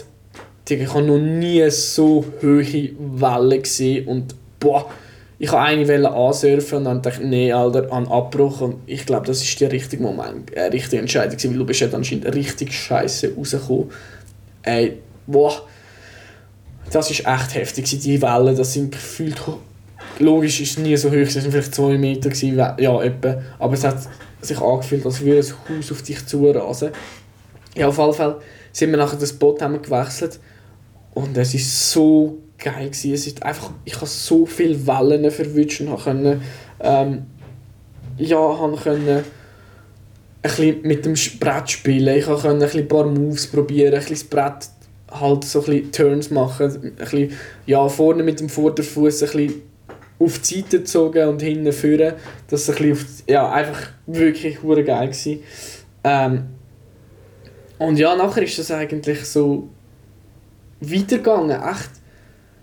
[0.77, 4.91] ich habe noch nie so hohe Wellen gesehen und boah,
[5.39, 9.07] ich habe eine Welle ansurfen und dann dachte ich, nee, Alter, an Abbruch und ich
[9.07, 12.73] glaube, das ist der richtige Moment, äh, richtige Entscheidung weil du bist ja anscheinend richtig
[12.73, 13.91] scheiße rausgekommen.
[14.63, 15.63] Ey, boah,
[16.91, 19.41] das ist echt heftig, die Wellen, das sind gefühlt,
[20.19, 23.75] logisch ist es nie so hoch, es waren vielleicht zwei Meter, gewesen, ja, etwa, aber
[23.75, 23.99] es hat
[24.41, 26.91] sich angefühlt, als würde ein Haus auf dich zurasen.
[27.75, 28.37] Ja, auf jeden Fall
[28.73, 30.39] sind wir nachher das Boot haben gewechselt
[31.15, 32.87] und es war so geil.
[32.91, 33.13] Gewesen.
[33.15, 36.41] Es ist einfach, ich habe so viele Wellen verwünscht und konnte,
[36.81, 37.27] ähm,
[38.17, 39.25] ja, können ein
[40.43, 42.17] bisschen mit dem Brett spielen.
[42.17, 44.69] Ich konnte ein, ein paar Moves probieren, ein bisschen das Brett
[45.11, 47.33] halt so ein bisschen Turns machen, ein bisschen,
[47.67, 49.63] ja, vorne mit dem Vorderfuß ein bisschen
[50.19, 52.15] auf die Seite gezogen und hinten führen.
[52.49, 52.77] Das ist ein
[53.29, 55.41] ja, einfach wirklich geil gewesen.
[56.05, 56.45] Ähm,
[57.79, 59.69] und ja, nachher ist das eigentlich so
[60.81, 61.51] weitergegangen.
[61.63, 61.91] Echt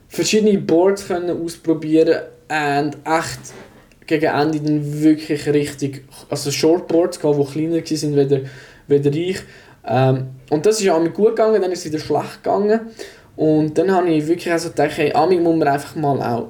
[0.10, 3.40] verschiedene Boards können ausprobieren und echt
[4.06, 8.42] gegen Ende dann wirklich richtig, also Shortboards die kleiner waren weder,
[8.88, 9.40] weder ich.
[9.88, 12.82] Ähm, und das ist auch gut gegangen, dann ist es wieder schlecht gegangen.
[13.36, 16.48] Und dann habe ich wirklich also gedacht, hey, Amig muss man einfach mal auch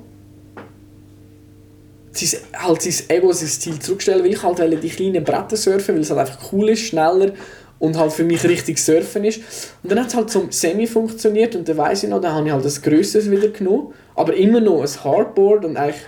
[2.12, 6.02] sein, halt sein Ego, sein Ziel zurückstellen, weil ich halt die kleinen Bretter surfen, weil
[6.02, 7.32] es halt einfach cool ist, schneller
[7.80, 9.42] und halt für mich richtig surfen ist.
[9.84, 12.48] Und dann hat es halt so semi funktioniert und dann weiss ich noch, dann habe
[12.48, 16.02] ich halt das Größeres wieder genommen, aber immer noch ein Hardboard und eigentlich,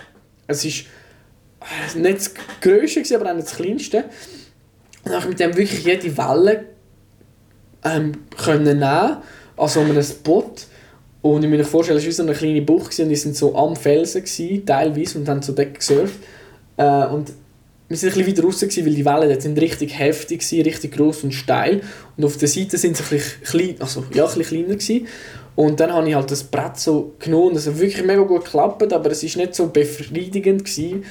[0.46, 0.84] es ist
[1.60, 4.04] äh, nicht das Größte, aber auch nicht das Kleinste.
[5.04, 6.64] Und dann habe ich mit dem wirklich jede Welle
[7.96, 9.16] ähm, können nehmen,
[9.56, 10.52] also einem Spot.
[11.20, 13.76] Und ich mir vorstellen, es war so eine kleine Bucht und die waren so am
[13.76, 16.18] Felsen, gewesen, teilweise, und haben so dort gesurft.
[16.76, 17.32] Äh, und
[17.88, 20.92] wir sind ein bisschen weiter raus, weil die Wellen dort sind richtig heftig waren, richtig
[20.94, 21.80] gross und steil.
[22.16, 24.74] Und auf der Seite sind sie ein bisschen, klein, also, ja, ein bisschen kleiner.
[24.74, 25.06] Gewesen.
[25.58, 28.92] Und dann habe ich halt das Brett so genommen es hat wirklich mega gut geklappt,
[28.92, 30.64] aber es war nicht so befriedigend.
[30.64, 31.04] Gewesen.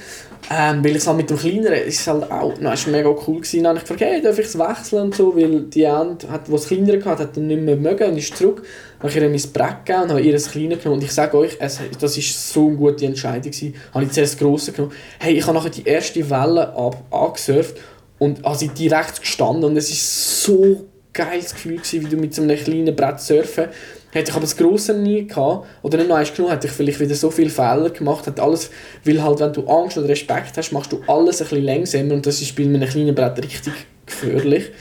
[0.49, 3.63] Ähm, weil es halt mit dem Kleineren ist halt auch no, ist mega cool gewesen.
[3.63, 6.53] Dann habe ich gefragt, hey, darf ich es wechseln und so, weil die hat, die
[6.53, 8.63] es kleiner hatte, hat dann nicht mehr mögen und ist zurück.
[9.01, 10.99] Dann habe ich ihr mein Brett gegeben und habe ihr das Kleine genommen.
[10.99, 13.75] Und ich sage euch, es, das war so eine gute Entscheidung gewesen.
[13.93, 14.93] Habe ich zuerst das Grosse genommen.
[15.19, 17.75] Hey, ich habe nachher die erste Welle ab, angesurft
[18.17, 22.43] und also direkt gestanden und es war so geiles Gefühl gewesen, wie du mit so
[22.43, 23.65] einem kleinen Brett surfen
[24.11, 26.99] Hätte ich aber das Grosse nie gehabt, oder nicht noch eins genug, hätte ich vielleicht
[26.99, 28.69] wieder so viele Fehler gemacht, hat alles,
[29.03, 32.25] weil halt, wenn du Angst oder Respekt hast, machst du alles ein bisschen langsamer und
[32.25, 33.73] das ist bei einem kleinen Brett richtig
[34.05, 34.71] gefährlich.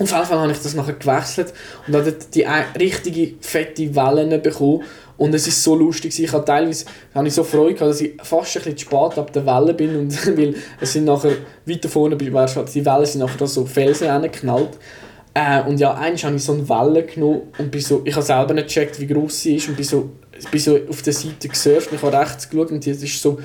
[0.00, 1.52] Auf jeden Fall habe ich das nachher gewechselt
[1.88, 2.46] und habe die
[2.78, 4.84] richtige fette Wellen bekommen
[5.16, 8.12] und es ist so lustig, ich habe teilweise habe ich so Freude gehabt, dass ich
[8.22, 11.32] fast ein bisschen zu spät ab der Welle bin und weil es sind nachher
[11.66, 14.78] weiter vorne, die Wellen sind nachher so Felsen geknallt
[15.38, 18.26] äh, und ja, einmal habe ich so eine Welle genommen und bin so, ich habe
[18.26, 20.10] selber nicht gecheckt, wie groß sie ist und bin so,
[20.50, 23.38] bin so auf der Seite gesurft ich habe rechts geschaut und die ist so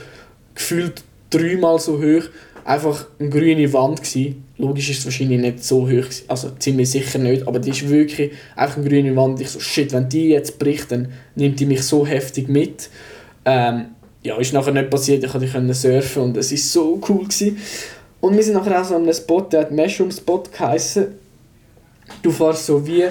[0.56, 2.24] gefühlt dreimal so hoch,
[2.66, 4.44] einfach eine grüne Wand gewesen.
[4.58, 8.32] Logisch ist es wahrscheinlich nicht so hoch, also ziemlich sicher nicht, aber die ist wirklich
[8.56, 9.40] einfach eine grüne Wand.
[9.40, 12.90] Ich so, shit, wenn die jetzt bricht, dann nimmt die mich so heftig mit.
[13.46, 13.90] Ähm,
[14.24, 17.58] ja, ist nachher nicht passiert, ich konnte surfen und es war so cool gewesen.
[18.20, 21.23] Und wir sind nachher auch so an einem Spot, der hat Mushroom Spot geheißen
[22.22, 23.06] du fährst so wie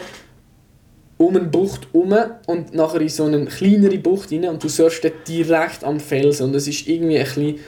[1.16, 2.14] um eine Bucht um
[2.46, 6.46] und nachher in so eine kleinere Bucht rein und du surfst dort direkt am Felsen
[6.46, 7.58] und es ist irgendwie ein bisschen,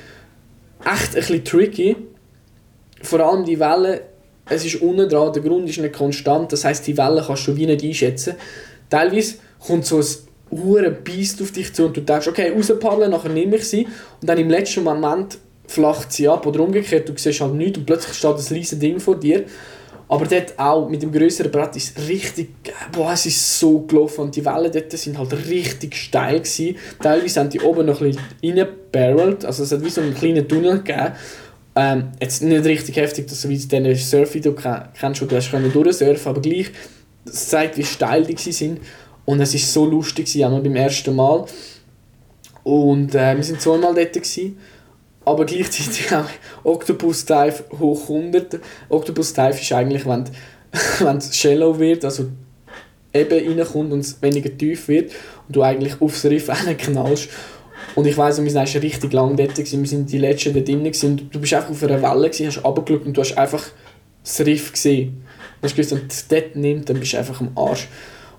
[0.84, 1.96] echt ein bisschen tricky.
[3.02, 4.00] Vor allem die Wellen,
[4.48, 7.56] es ist unten dran, der Grund ist nicht konstant, das heißt die Wellen kannst du
[7.56, 8.34] wie nicht einschätzen.
[8.90, 10.06] Teilweise kommt so ein
[10.50, 13.86] hure Biest auf dich zu und du denkst, okay, rauspaddeln, nachher nehme ich sie
[14.20, 17.86] und dann im letzten Moment flacht sie ab oder umgekehrt, du siehst halt nichts und
[17.86, 19.44] plötzlich steht das riesige Ding vor dir
[20.08, 22.50] aber dort auch mit dem größeren Brett ist richtig,
[22.92, 26.76] boah, es ist so gelaufen und die Wellen dort sind halt richtig steil gewesen.
[27.00, 30.46] Teilweise haben die oben noch ein bisschen reingebarrelt, also es hat wie so einen kleinen
[30.46, 31.12] Tunnel gegeben.
[31.76, 35.72] Ähm, jetzt nicht richtig heftig, dass du wie diesen Surf-Video kennst, wo du hast können
[35.72, 36.70] durchsurfen, aber gleich,
[37.26, 38.80] es zeigt, wie steil die sind
[39.24, 41.46] und es ist so lustig, auch noch beim ersten Mal.
[42.62, 44.56] Und äh, wir sind zweimal dort gewesen
[45.24, 46.28] aber gleichzeitig auch
[46.64, 48.60] Octopus Dive hoch 100.
[48.88, 52.30] Octopus Dive ist eigentlich, wenn, es shallow wird, also
[53.12, 55.12] eben reinkommt und es weniger tief wird
[55.46, 57.28] und du eigentlich aufs Riff knallst.
[57.94, 59.80] Und ich weiss, wir waren richtig lang dort, gewesen.
[59.80, 62.64] wir sind die Letzten da drinnen und du bist einfach auf einer Welle, gewesen, hast
[62.64, 63.62] runtergeschaut und du hast einfach
[64.22, 65.22] das Riff gesehen.
[65.60, 67.88] Du hast gewusst, wenn es dort nimmt, dann bist du einfach am Arsch.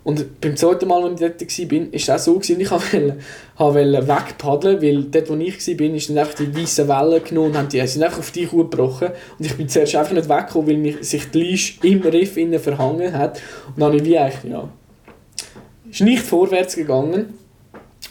[0.05, 4.07] Und beim zweiten Mal, als ich dort war, war es auch so, dass ich wollte
[4.07, 8.03] wegpaddeln weil dort, wo ich war, sind einfach die weißen Wellen genommen und die, sind
[8.03, 9.09] einfach auf die Kuh gebrochen.
[9.39, 12.59] Und ich bin zuerst einfach nicht weggekommen, weil mich, sich die Leisch im Riff innen
[12.59, 13.41] verhangen hat.
[13.69, 14.69] Und dann habe ich wie eigentlich, ja,
[15.89, 17.33] ist nicht vorwärts gegangen.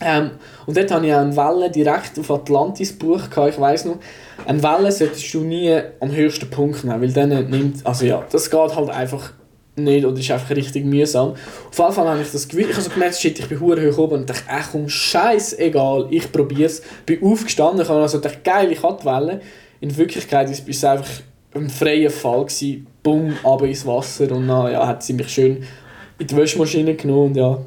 [0.01, 0.33] Ähm,
[0.67, 3.31] und dort hatte ich auch eine Welle direkt auf Atlantis gebucht.
[3.49, 3.99] Ich weiss noch,
[4.45, 8.51] eine Welle solltest du nie am höchsten Punkt nehmen, weil dann nimmt, also ja, das
[8.51, 9.33] geht halt einfach
[9.77, 11.33] nicht oder ist einfach richtig mühsam.
[11.33, 13.91] Auf jeden Fall habe ich das Gefühl, ich habe so gemerkt, shit, ich bin hure
[13.91, 16.83] hoch oben und dachte, ach komm, scheiß egal, ich probiere es.
[17.07, 19.41] Bin aufgestanden, ich habe also gedacht, geil, ich habe die Welle.
[19.81, 21.23] In Wirklichkeit war es einfach
[21.55, 25.65] ein freier Fall gewesen, bumm, runter ins Wasser und dann ja, hat sie mich schön
[26.19, 27.59] in die Wäschmaschine genommen und ja,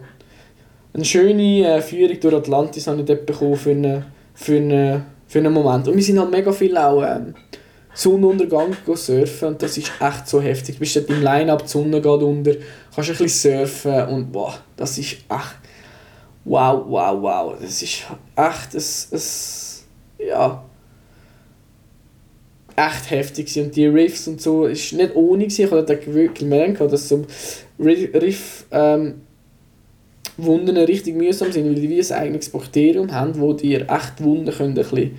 [0.93, 5.39] eine schöne äh, Führung durch Atlantis habe ich dort bekommen für einen, für, einen, für
[5.39, 5.87] einen Moment.
[5.87, 7.35] Und wir sind halt mega viel auch ähm,
[7.97, 10.75] Sonnenuntergang surfen und das ist echt so heftig.
[10.75, 12.53] Du bist dort im Line-Up, die Sonne geht unter,
[12.93, 15.55] kannst ein bisschen surfen und boah, das ist echt
[16.45, 17.55] wow, wow, wow.
[17.59, 18.03] Das ist
[18.35, 20.63] echt ein, ein ja,
[22.75, 25.65] echt heftig und die Riffs und so ist nicht ohne gewesen.
[25.65, 27.25] Ich habe wirklich gemerkt, dass so
[27.79, 29.21] Riff ähm,
[30.37, 34.69] richtig mühsam sind, weil die wie ein eigenes Bakterium haben, wo dir echt Wunden können
[34.69, 35.17] ein bisschen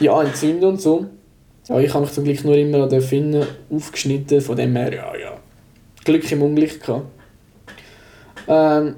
[0.00, 1.06] ja, entzünden und so.
[1.68, 4.92] Ja, ich habe mich zum Glück nur immer an den Finnen aufgeschnitten, von dem her,
[4.92, 5.36] ja, ja,
[6.04, 7.06] Glück im Unglück gehabt.
[8.46, 8.96] Ähm,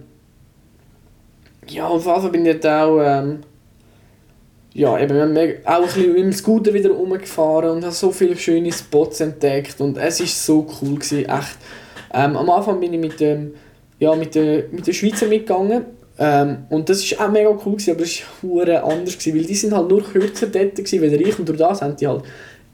[1.68, 3.38] ja, auf jeden Fall bin ich dort auch, ähm,
[4.74, 8.10] ja, eben, wir haben auch ein bisschen mit dem Scooter wieder rumgefahren und habe so
[8.10, 11.56] viele schöne Spots entdeckt und es war so cool, gewesen, echt.
[12.12, 13.54] Ähm, am Anfang bin ich mit dem,
[13.98, 17.92] ja, mit der, mit der Schweizer mitgegangen ähm, und das war auch mega cool, gewesen,
[17.92, 21.38] aber es war anders, gewesen, weil die sind halt nur kürzer dort gewesen, wie ich
[21.38, 22.24] und durch das sind die halt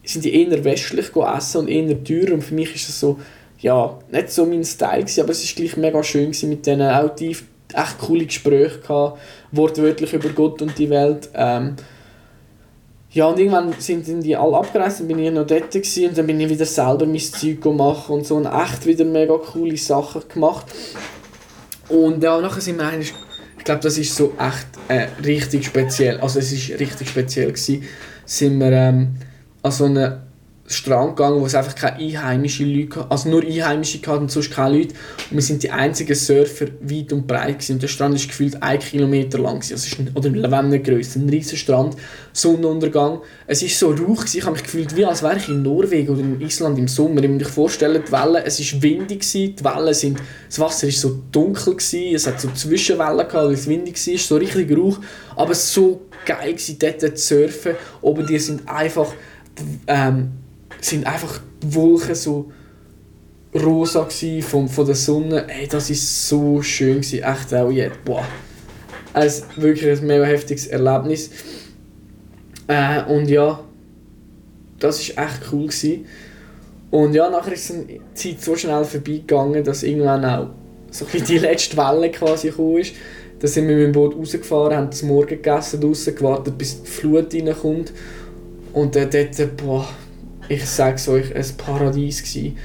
[0.04, 3.18] sind die eher westlich essen und eher teurer und für mich ist das so,
[3.60, 6.90] ja, nicht so mein Style gewesen, aber es war gleich mega schön gewesen, mit denen
[6.90, 9.18] auch tief, echt coole Gespräche gehabt,
[9.52, 11.30] wortwörtlich über Gott und die Welt.
[11.34, 11.76] Ähm,
[13.10, 16.26] ja, und irgendwann sind die alle abgereist, dann bin ich noch dort gewesen, und dann
[16.26, 20.22] bin ich wieder selber mein Zeug gemacht und so und echt wieder mega coole Sachen
[20.28, 20.66] gemacht.
[21.88, 23.14] Und ja, nachher sind wir eigentlich,
[23.64, 27.82] ich glaube, das ist so echt äh, richtig speziell, also es ist richtig speziell gewesen,
[28.26, 29.14] sind wir ähm,
[29.62, 30.26] an so einer
[30.66, 34.78] Strand gegangen, wo es einfach keine einheimischen Leute also nur Einheimische hatten und sonst keine
[34.78, 34.94] Leute.
[35.30, 37.72] Und wir sind die einzigen Surfer weit und breit gewesen.
[37.74, 39.74] Und der Strand ist gefühlt ein Kilometer lang gewesen.
[39.74, 41.96] Also ist oder wenn nicht grösser, ein riesiger Strand,
[42.32, 43.20] Sonnenuntergang.
[43.46, 44.38] Es ist so ruhig gewesen.
[44.38, 47.22] ich habe mich gefühlt, wie als wäre ich in Norwegen oder in Island im Sommer.
[47.22, 50.88] Ich muss mir vorstellen, die Wellen, es ist windig gewesen, die Wellen sind, das Wasser
[50.88, 54.74] ist so dunkel gewesen, es hat so Zwischenwellen gehabt, weil es windig war, so richtig
[54.74, 54.96] ruhig,
[55.36, 57.72] aber so geil gewesen, dort zu surfen.
[58.00, 59.12] Oben die sind einfach
[59.86, 60.30] ähm,
[60.84, 62.50] sind einfach die Wolken so
[63.54, 64.08] rosa
[64.42, 65.46] von, von der Sonne.
[65.48, 67.22] Ey, das ist so schön gewesen.
[67.22, 68.04] echt auch jetzt.
[68.04, 68.24] Boah.
[69.12, 71.30] Also wirklich ein mega heftiges Erlebnis.
[72.66, 73.60] Äh, und ja,
[74.78, 76.06] das ist echt cool gewesen.
[76.90, 80.50] Und ja, nachher ist die Zeit so schnell vorbeigegangen, dass irgendwann auch
[80.90, 82.94] so die letzte Welle quasi gekommen ist.
[83.40, 86.88] Da sind wir mit dem Boot rausgefahren, haben das Morgen gegessen, draußen gewartet, bis die
[86.88, 87.92] Flut reinkommt.
[88.72, 89.88] Und äh, dort, boah,
[90.48, 92.58] ich sage es euch, ein Paradies gewesen.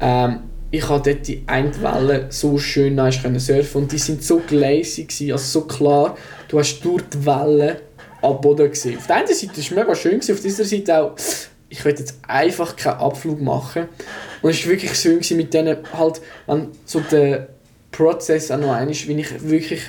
[0.00, 2.96] Ähm, ich konnte dort die eine Welle so schön
[3.38, 6.16] surfen und die sind so gewesen, also so klar.
[6.48, 7.76] Du hast durch die Wellen
[8.22, 8.98] am Boden gesehen.
[8.98, 11.16] Auf der einen Seite war es mega schön, gewesen, auf dieser Seite auch,
[11.68, 13.88] ich wollte jetzt einfach keinen Abflug machen.
[14.42, 17.48] Und es war wirklich schön gewesen, mit denen halt, wenn so der
[17.90, 19.82] Prozess auch noch einmal, wie ich wirklich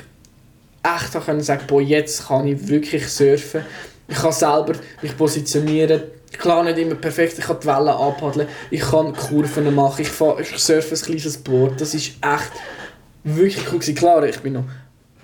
[0.83, 3.61] echt können sagen, boah, jetzt kann ich wirklich surfen.
[4.07, 6.01] Ich kann selber mich positionieren,
[6.37, 10.41] Klar, nicht immer perfekt, ich kann die Wellen abpaddeln, ich kann Kurven machen, ich, fahre,
[10.41, 12.51] ich surfe ein kleines Board, das ist echt
[13.23, 13.79] wirklich cool.
[13.93, 14.63] Klar, ich bin noch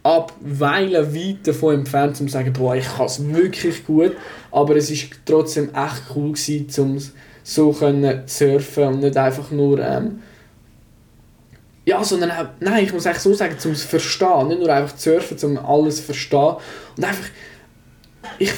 [0.03, 4.15] ab Weilen weit davon entfernt, um zu sagen, boah, ich kann es wirklich gut,
[4.51, 7.01] aber es ist trotzdem echt cool gewesen, um
[7.43, 10.19] so können surfen und nicht einfach nur ähm,
[11.87, 15.37] ja, sondern auch, nein, ich muss eigentlich so sagen, zum Verstehen, nicht nur einfach surfen,
[15.57, 16.57] um alles zu verstehen.
[16.97, 17.29] Und einfach,
[18.39, 18.51] ich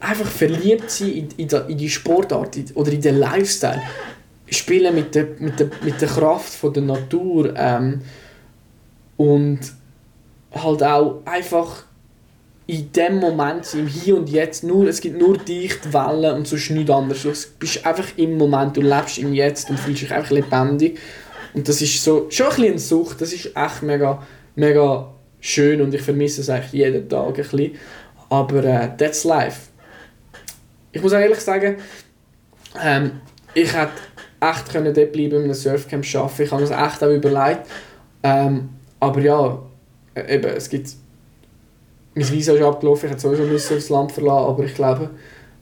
[0.00, 3.82] einfach verliebt sein in, in, die, Sportart oder in den Lifestyle.
[4.48, 8.02] Spielen mit der, mit der, mit der Kraft von der Natur ähm,
[9.16, 9.58] und
[10.54, 11.84] halt auch einfach
[12.68, 16.48] in dem Moment, im Hier und Jetzt, nur, es gibt nur dich, die Wellen und
[16.48, 17.22] sonst nichts anderes.
[17.22, 20.98] Du bist einfach im Moment, du lebst im Jetzt und fühlst dich einfach lebendig.
[21.54, 24.22] Und das ist so, schon ein bisschen eine Sucht, das ist echt mega,
[24.56, 27.72] mega schön und ich vermisse es eigentlich jeden Tag ein bisschen.
[28.28, 29.68] Aber äh, that's life
[30.96, 31.76] ich muss auch ehrlich sagen,
[32.82, 33.12] ähm,
[33.54, 33.92] ich hätte
[34.40, 36.42] echt können dort bleiben, in einem Surfcamp arbeiten.
[36.42, 37.66] Ich habe mir das echt auch überlegt.
[38.22, 39.62] Ähm, aber ja,
[40.14, 40.90] äh, eben, es gibt...
[42.14, 45.10] Mein Visa ist abgelaufen, ich hätte sowieso müssen das Land verlassen, aber ich glaube,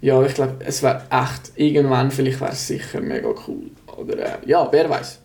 [0.00, 3.70] ja, ich glaube, es wäre echt, irgendwann vielleicht wäre es sicher mega cool.
[3.96, 5.18] Oder äh, ja, wer weiß.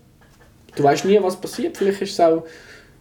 [0.76, 1.78] Du weißt nie, was passiert.
[1.78, 2.46] Vielleicht ist es auch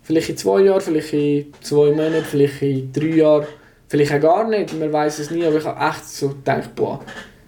[0.03, 3.47] vielleicht in zwei Jahren, vielleicht in zwei Monaten, vielleicht in drei Jahren.
[3.89, 7.01] Vielleicht auch gar nicht, man weiß es nie, aber ich habe echt so gedacht, boah,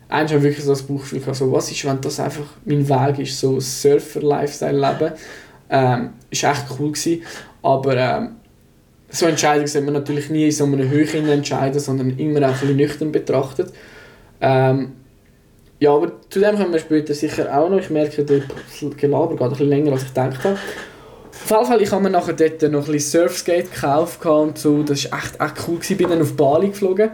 [0.08, 2.88] eigentlich habe ich wirklich so das Bauchgefühl gehabt, so, was ist, wenn das einfach mein
[2.88, 5.12] Weg ist, so Surfer-Lifestyle-Leben.
[5.68, 7.22] Ähm, ist echt cool gewesen,
[7.62, 8.36] aber ähm,
[9.08, 12.76] so Entscheidungen sollte man natürlich nie in so einer Höhe entscheiden, sondern immer auch ein
[12.76, 13.72] nüchtern betrachtet.
[14.40, 14.92] Ähm,
[15.78, 17.78] ja, aber zu dem kommen wir später sicher auch noch.
[17.78, 18.42] Ich merke, der
[18.96, 20.58] Gelaber geht ein bisschen länger, als ich gedacht habe.
[21.44, 24.82] Auf jeden Fall, ich habe mir nachher dort noch ein bisschen Surfskate gekauft und so.
[24.82, 25.78] Das war echt, echt cool.
[25.82, 27.10] Ich bin dann auf Bali geflogen.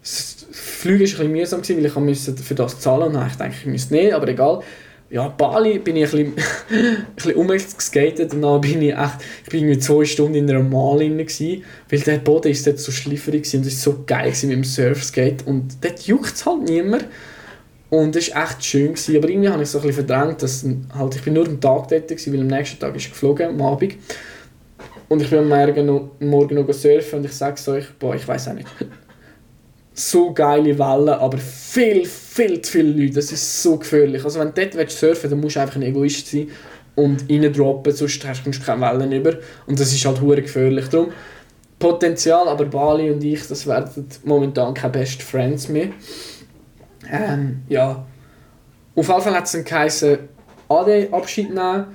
[0.00, 3.28] Das Flügen war ein bisschen mühsam, weil ich für das zahlen musste.
[3.30, 4.60] Ich dachte, ich müsste nicht, aber egal.
[5.10, 6.34] Ja, Bali bin ich ein bisschen,
[6.70, 10.62] ein bisschen umgeskatet und dann bin ich echt, ich bin irgendwie zwei Stunden in einer
[10.62, 14.32] Mal drin gewesen, weil der Boden ist dort so schlifferig und es war so geil
[14.44, 17.04] mit dem Surfskate und dort juckt es halt niemand.
[17.92, 18.94] Und es war echt schön.
[18.94, 19.18] Gewesen.
[19.18, 20.64] Aber irgendwie habe ich so ein bisschen verdrängt, dass
[20.96, 23.60] halt, ich bin nur am Tag dort war, weil am nächsten Tag ist geflogen, am
[23.60, 23.96] Abend.
[25.10, 28.14] Und ich bin am Morgen noch, morgen noch surfen und ich sage es euch, boah,
[28.14, 28.66] ich weiß auch nicht.
[29.92, 33.16] So geile Wellen, aber viel, viel zu viele Leute.
[33.16, 34.24] Das ist so gefährlich.
[34.24, 36.48] Also wenn du dort surfen willst, dann musst du einfach ein Egoist sein
[36.94, 39.34] und reindroppen, sonst hast du keine Wellen über.
[39.66, 40.88] Und das ist halt hure gefährlich.
[40.88, 41.10] Darum
[41.78, 45.88] Potenzial, aber Bali und ich, das werden momentan keine Best Friends mehr.
[47.12, 48.04] Ähm, ja.
[48.94, 50.18] Auf jeden Fall hat es dann geheißen,
[50.68, 51.86] AD Abschied nehmen,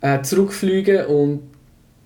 [0.00, 1.54] äh, zurückfliegen und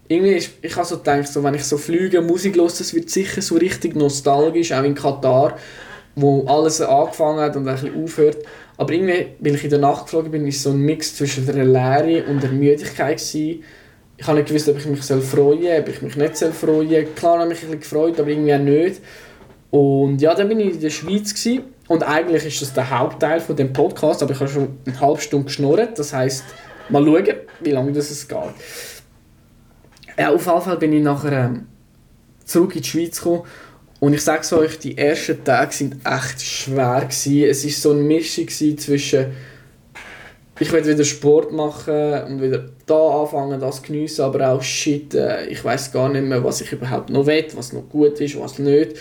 [0.08, 3.10] irgendwie ist, ich habe so gedacht, so, wenn ich so fliege, Musik höre, das wird
[3.10, 5.56] sicher so richtig nostalgisch, auch in Katar,
[6.14, 8.38] wo alles angefangen hat und ein bisschen aufhört.
[8.78, 11.64] Aber irgendwie, weil ich in der Nacht geflogen bin, war so ein Mix zwischen der
[11.64, 13.18] Leere und der Müdigkeit.
[13.18, 13.62] Gewesen.
[14.16, 17.06] Ich habe nicht gewusst, ob ich mich freuen soll, ob ich mich nicht freuen soll.
[17.14, 19.00] Klar habe ich mich ein bisschen gefreut, aber irgendwie auch nicht.
[19.70, 21.64] Und ja, dann bin ich in der Schweiz gewesen.
[21.88, 25.20] Und eigentlich ist das der Hauptteil von dem Podcast, aber ich habe schon eine halbe
[25.20, 25.98] Stunde geschnurrt.
[25.98, 26.44] Das heisst,
[26.90, 27.26] mal schauen,
[27.60, 28.38] wie lange das geht.
[30.18, 31.66] Ja, auf jeden Fall bin ich nachher ähm,
[32.44, 33.42] zurück in die Schweiz gekommen
[34.00, 37.44] und ich sage euch, die ersten Tage sind echt schwer gewesen.
[37.44, 39.26] Es war so eine Mischung zwischen
[40.60, 45.46] ich will wieder Sport machen und wieder da anfangen, das geniessen, aber auch shit, äh,
[45.46, 48.58] ich weiß gar nicht mehr, was ich überhaupt noch will, was noch gut ist, was
[48.58, 48.96] nicht.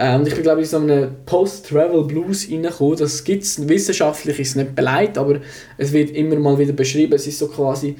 [0.00, 2.96] Äh, und ich bin glaube ich in so einem Post-Travel Blues reingekommen.
[2.96, 5.40] Das gibt es wissenschaftlich ist nicht beleidigt, aber
[5.76, 7.12] es wird immer mal wieder beschrieben.
[7.12, 7.94] Es ist so quasi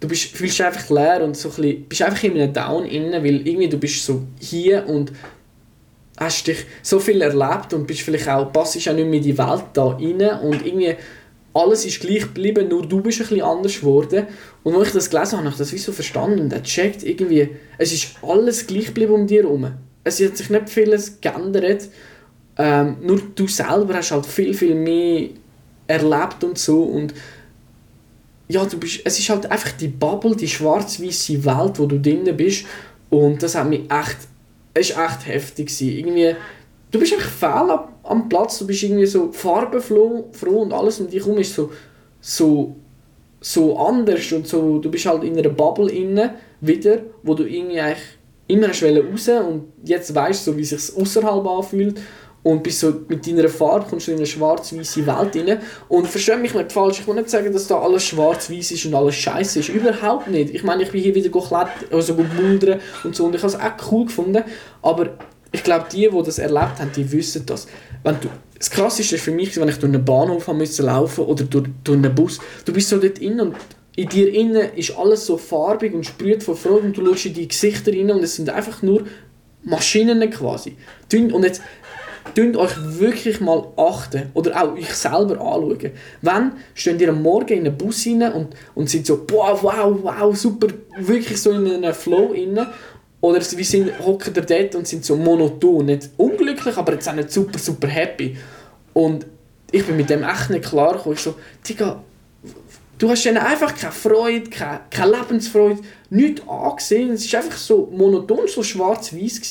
[0.00, 2.84] du bist, fühlst dich einfach leer und so ein bisschen, bist einfach in einem Down
[2.84, 5.12] innen, weil irgendwie du bist so hier und
[6.16, 9.38] hast dich so viel erlebt und bist vielleicht auch, passst auch nicht mehr in die
[9.38, 10.96] Welt da rein und irgendwie
[11.54, 14.26] alles ist gleich geblieben, nur du bist ein bisschen anders geworden.
[14.64, 17.50] Und als ich das gelesen habe, habe ich das wie so verstanden und checkt irgendwie,
[17.78, 19.70] es ist alles gleich geblieben um dich herum.
[20.04, 21.88] Es hat sich nicht vieles geändert,
[22.56, 25.30] ähm, nur du selber hast halt viel, viel mehr
[25.86, 27.14] erlebt und so und
[28.48, 32.28] ja, du bist, es ist halt einfach die Bubble, die schwarz-weiße Welt, wo du drin
[32.36, 32.66] bist.
[33.10, 34.18] Und das hat mich echt,
[34.74, 35.80] es war echt heftig.
[35.80, 36.36] Irgendwie,
[36.90, 41.24] du bist einfach fehl am Platz, du bist irgendwie so farbenfroh und alles um dich
[41.24, 41.72] herum ist so,
[42.20, 42.76] so,
[43.40, 47.80] so anders und so, du bist halt in einer Bubble inne wieder, wo du irgendwie
[47.80, 48.04] eigentlich
[48.46, 52.00] immer raus und jetzt weißt du, so, wie es außerhalb anfühlt
[52.44, 55.58] und bist so mit deiner Farbe kommst du in eine schwarz-weiße Welt rein.
[55.88, 58.94] Und versteh mich nicht falsch, ich will nicht sagen, dass da alles schwarz-weiß ist und
[58.94, 59.70] alles scheiße ist.
[59.70, 60.54] Überhaupt nicht.
[60.54, 63.58] Ich meine, ich bin hier wieder geklettert, also bouldern und so und ich habe es
[63.58, 64.44] auch cool gefunden.
[64.82, 65.16] Aber
[65.52, 67.66] ich glaube, die, die das erlebt haben, die wissen das.
[68.02, 68.28] Wenn du,
[68.58, 71.68] das Krasseste ist für mich, wenn ich durch einen Bahnhof haben müssen laufen oder durch,
[71.82, 73.56] durch einen Bus, du bist so dort innen und
[73.96, 77.34] in dir innen ist alles so farbig und sprüht von Freude und du schaust in
[77.34, 79.04] die Gesichter rein und es sind einfach nur
[79.62, 80.76] Maschinen quasi.
[81.12, 81.62] Und jetzt,
[82.34, 85.92] Tönt euch wirklich mal achten oder auch euch selber anschauen.
[86.22, 89.96] Wenn steht ihr am Morgen in einen Bus rein und, und sind so, boah, wow,
[90.02, 90.68] wow, super,
[90.98, 92.66] wirklich so in einem Flow rein.
[93.20, 97.14] Oder wir sind, hocken da dort und sind so monoton, nicht unglücklich, aber jetzt auch
[97.14, 98.36] nicht super, super happy.
[98.94, 99.26] Und
[99.70, 101.14] ich bin mit dem echt nicht klar gekommen.
[101.14, 101.34] Ich so,
[101.68, 102.02] Digga,
[103.04, 107.10] du hast dann einfach keine Freude, keine, keine Lebensfreude, nichts angesehen.
[107.10, 109.42] Es war einfach so monoton, so schwarz-weiß.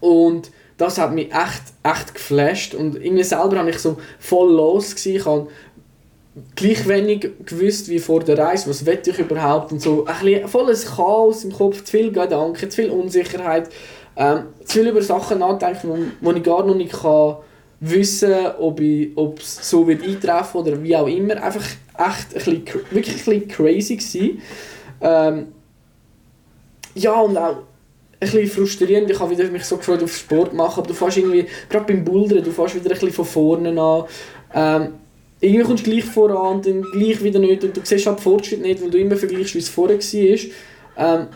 [0.00, 4.94] Und das hat mich echt, echt geflasht und irgendwie selber habe ich so voll los
[4.94, 5.16] gewesen.
[5.16, 5.48] Ich habe
[6.54, 10.06] gleich wenig gewusst wie vor der Reise, was will ich überhaupt und so.
[10.06, 13.68] Ein volles Chaos im Kopf, zu viel Gedanken, zu viel Unsicherheit,
[14.16, 17.38] ähm, zu viel über Sachen nachdenken, wo ich gar noch nicht kann
[17.80, 21.42] wissen ob es so wird eintreffen oder wie auch immer.
[21.42, 24.42] Einfach echt ein bisschen, wirklich ein bisschen crazy gewesen.
[25.00, 25.46] Ähm,
[26.94, 27.62] ja, und auch ein
[28.18, 29.10] bisschen frustrierend.
[29.10, 32.04] Ich habe wieder mich so gefreut auf Sport machen, aber du fährst irgendwie, gerade beim
[32.04, 34.04] Bouldern, du fährst wieder ein bisschen von vorne an.
[34.54, 34.94] Ähm,
[35.40, 38.60] irgendwie kommst du gleich voran und dann gleich wieder nicht und du siehst halt Fortschritt
[38.60, 41.20] nicht, weil du immer vergleichst, wie es vorher war.
[41.20, 41.26] Ähm,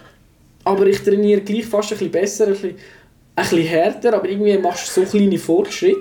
[0.64, 2.70] aber ich trainiere gleich fast ein bisschen besser, ein bisschen,
[3.36, 6.00] ein bisschen härter, aber irgendwie machst du so kleine Fortschritte.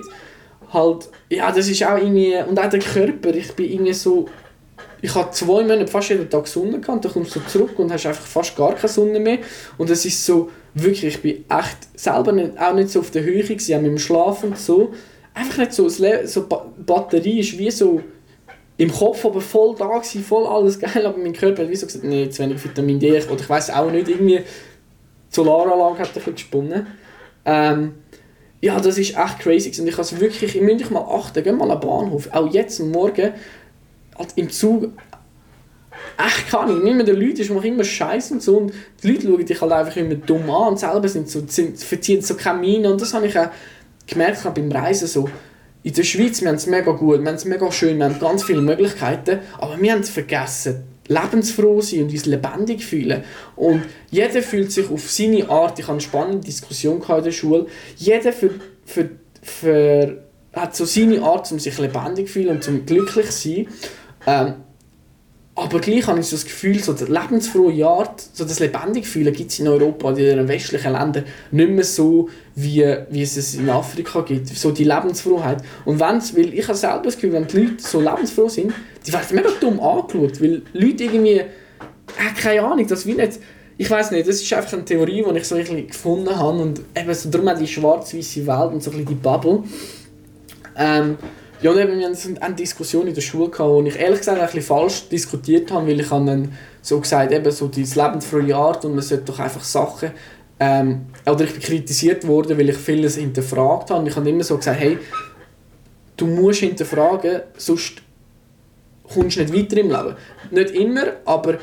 [0.72, 4.28] Halt, ja, das ist auch irgendwie, und auch der Körper, ich bin irgendwie so
[5.04, 8.06] ich habe zwei Monate fast jeden Tag Sonne gehabt, dann kommst du zurück und hast
[8.06, 9.38] einfach fast gar keine Sonne mehr.
[9.76, 13.24] Und es ist so, wirklich, ich bin echt selber nicht, auch nicht so auf der
[13.24, 14.92] Höhe gewesen, auch mit dem Schlaf und so.
[15.34, 18.00] Einfach nicht so, so ba Batterie ist wie so
[18.76, 21.86] im Kopf aber voll da gewesen, voll alles geil, aber mein Körper hat wie so
[21.86, 24.40] gesagt, nee, zu wenig Vitamin D, oder ich weiß auch nicht, irgendwie
[25.30, 26.86] Solaranlage hat ein bisschen gesponnen.
[27.44, 27.94] Ähm,
[28.62, 31.70] ja, das ist echt crazy und ich habe wirklich, ich müsste mal achten, geh mal
[31.70, 33.32] an den Bahnhof, auch jetzt Morgen,
[34.16, 34.92] halt im Zug
[36.18, 37.04] echt kann ich nicht mehr.
[37.04, 38.58] Den Leuten, ich mache immer Scheiß und so.
[38.58, 41.78] Und die Leute schauen dich halt einfach immer dumm an und selber sind so, sind,
[41.78, 42.90] verziehen so keine Miene.
[42.90, 43.48] Und das habe ich auch
[44.06, 45.28] gemerkt beim Reisen so,
[45.82, 48.20] in der Schweiz, wir haben es mega gut, wir haben es mega schön, wir haben
[48.20, 53.22] ganz viele Möglichkeiten, aber wir haben vergessen, lebensfroh sein und uns lebendig fühlen.
[53.56, 57.66] Und jeder fühlt sich auf seine Art, ich hatte eine spannende Diskussion in der Schule,
[57.96, 58.50] jeder für,
[58.84, 59.10] für,
[59.42, 63.66] für, hat so seine Art, um sich lebendig zu fühlen und zum glücklich zu sein.
[64.26, 64.54] Ähm,
[65.54, 69.34] aber gleich habe ich so das Gefühl, so das lebensfrohe Art, so das lebendig fühlen
[69.34, 73.36] gibt es in Europa und in den westlichen Ländern nicht mehr so, wie, wie es
[73.36, 74.48] es in Afrika gibt.
[74.48, 75.58] So die Lebensfroheit.
[75.84, 78.72] Und wenn's, weil ich habe selber das Gefühl, wenn die Leute so lebensfroh sind,
[79.06, 81.46] die werden mega dumm angeschaut, weil Leute irgendwie, äh,
[82.40, 83.38] keine Ahnung, das wie nicht,
[83.78, 86.58] ich weiß nicht, das ist einfach eine Theorie, die ich so ein bisschen gefunden habe
[86.58, 89.64] und eben so darum die schwarz-weiße Welt und so ein bisschen die Bubble.
[90.76, 91.16] Ähm,
[91.62, 94.38] ja, und eben, wir hatten eine Diskussion in der Schule, gehabt, wo ich ehrlich gesagt
[94.38, 98.56] ein bisschen falsch diskutiert habe, weil ich habe dann so gesagt, eben so die lebensfreie
[98.56, 100.10] Art und man sollte doch einfach Sachen
[100.58, 104.44] ähm, oder ich bin kritisiert worden, weil ich vieles hinterfragt habe und ich habe immer
[104.44, 104.98] so gesagt, hey,
[106.16, 108.02] du musst hinterfragen, sonst
[109.12, 110.16] kommst du nicht weiter im Leben.
[110.50, 111.58] Nicht immer, aber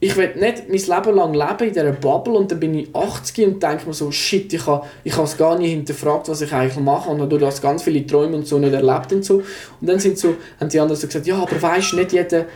[0.00, 3.46] ich will nicht mein Leben lang leben in dieser Bubble und dann bin ich 80
[3.46, 6.82] und denke mir so, shit, ich habe ich es gar nicht hinterfragt, was ich eigentlich
[6.82, 9.44] mache und durch das ganz viele Träume und so nicht erlebt und so.
[9.80, 12.46] Und dann sind so, haben die anderen so gesagt, ja, aber weißt du, nicht jeder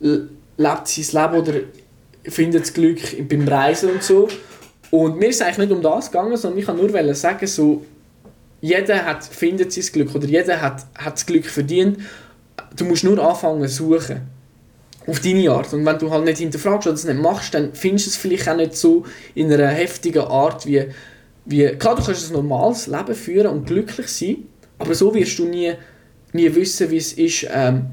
[0.00, 1.60] lebt sein Leben oder
[2.24, 4.26] findet das Glück beim Reisen und so.
[4.90, 7.84] Und mir ist eigentlich nicht um das gegangen, sondern ich wollte nur sagen, so,
[8.60, 11.98] jeder hat, findet sein Glück oder jeder hat, hat das Glück verdient.
[12.76, 14.20] Du musst nur anfangen zu suchen
[15.06, 15.72] auf deine Art.
[15.72, 18.48] Und wenn du halt nicht hinterfragst oder es nicht machst, dann findest du es vielleicht
[18.48, 19.04] auch nicht so
[19.34, 20.86] in einer heftigen Art wie,
[21.44, 21.66] wie...
[21.66, 24.36] Klar, du kannst ein normales Leben führen und glücklich sein,
[24.78, 25.72] aber so wirst du nie,
[26.32, 27.86] nie wissen, wie es ist, ähm,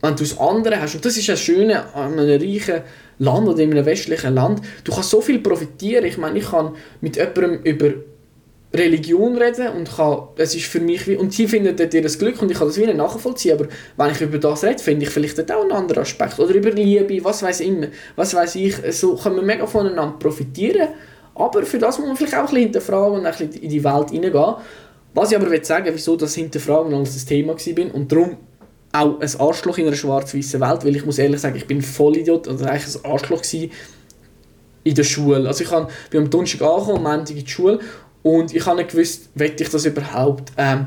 [0.00, 0.94] wenn du es andere hast.
[0.94, 2.82] Und das ist das Schöne an einem reichen
[3.18, 4.60] Land oder in einem westlichen Land.
[4.84, 6.04] Du kannst so viel profitieren.
[6.04, 7.92] Ich meine, ich kann mit jemandem über
[8.76, 12.40] Religion reden und kann, es ist für mich wie, und sie finden dort ihr Glück
[12.42, 15.10] und ich kann das wie nicht nachvollziehen, aber wenn ich über das rede, finde ich
[15.10, 18.76] vielleicht auch einen anderen Aspekt oder über Liebe, was weiß ich immer, was weiß ich,
[18.92, 20.88] so können wir mega voneinander profitieren,
[21.34, 23.84] aber für das muss man vielleicht auch ein bisschen hinterfragen und ein bisschen in die
[23.84, 24.54] Welt hineingehen.
[25.12, 28.36] Was ich aber will sagen, wieso das Hinterfragen als das Thema war und darum
[28.92, 32.16] auch ein Arschloch in einer schwarz-weißen Welt, weil ich muss ehrlich sagen, ich bin voll
[32.16, 33.42] Idiot oder eigentlich ein Arschloch
[34.84, 35.46] in der Schule.
[35.46, 35.70] Also ich
[36.10, 37.80] bin am Donnerstag angekommen, am Montag in die Schule
[38.26, 40.50] und ich habe nicht gewusst, will ich das überhaupt.
[40.56, 40.86] Ähm,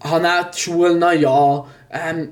[0.00, 2.30] habe auch die Schule, naja, ähm,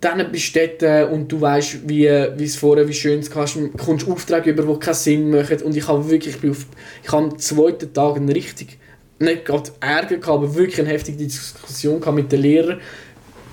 [0.00, 4.52] dann dort und du weißt, wie, wie es vorher, wie schön es kannst, kommst Aufträge
[4.52, 6.64] über, die keinen Sinn machen und ich habe wirklich, ich, auf,
[7.02, 8.78] ich habe am zweiten Tag einen richtig,
[9.18, 12.80] nicht gerade Ärger gehabt, aber wirklich eine heftige Diskussion mit den Lehrern,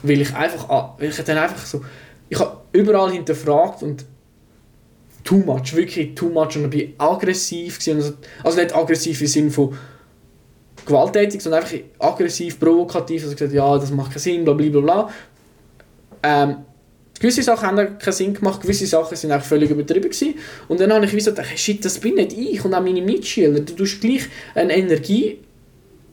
[0.02, 1.84] weil ich einfach, ah, weil ich dann einfach so,
[2.30, 4.06] ich habe überall hinterfragt und
[5.24, 7.80] too much, wirklich too much und ich war aggressiv.
[7.80, 8.14] Gewesen.
[8.44, 9.78] Also nicht aggressiv im Sinne von
[10.86, 13.24] gewalttätig, sondern einfach aggressiv, provokativ.
[13.24, 15.10] Also gesagt, ja, das macht keinen Sinn, bla bla bla.
[16.24, 16.58] Ähm,
[17.20, 20.36] gewisse Sachen haben keinen Sinn gemacht, gewisse Sachen sind auch völlig übertrieben gewesen.
[20.68, 23.60] Und dann habe ich wie gedacht, shit, das bin nicht ich und auch meine Mitschüler.
[23.60, 24.24] Du tust gleich
[24.56, 25.40] eine Energie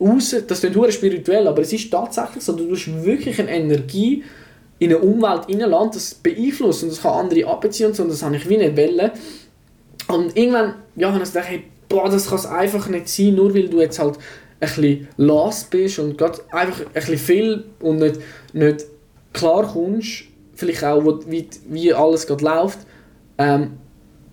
[0.01, 4.25] raus, das klingt spirituell, aber es ist tatsächlich so, du tust wirklich eine Energie
[4.81, 8.23] in eine Umwelt reinlässt, das beeinflusst und das kann andere abziehen und so, und das
[8.23, 9.11] habe ich wie nicht wollen.
[10.09, 13.55] Und irgendwann ja, habe ich gedacht, hey, boah, das kann es einfach nicht sein, nur
[13.55, 14.21] weil du jetzt halt ein
[14.61, 18.21] bisschen lost bist und gerade einfach ein bisschen viel und nicht,
[18.55, 18.87] nicht
[19.33, 20.25] klar kommst,
[20.55, 22.79] vielleicht auch, wie, wie alles gerade läuft,
[23.39, 23.73] ähm,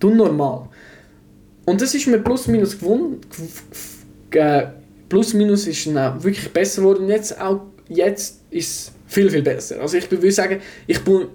[0.00, 0.68] du normal.
[1.66, 3.20] Und das ist mir plus minus gewonnen.
[5.10, 7.08] Plus minus ist dann wirklich besser geworden.
[7.08, 9.80] Jetzt auch jetzt ist viel, viel besser.
[9.80, 11.26] Also ich würde sagen, ich, bin,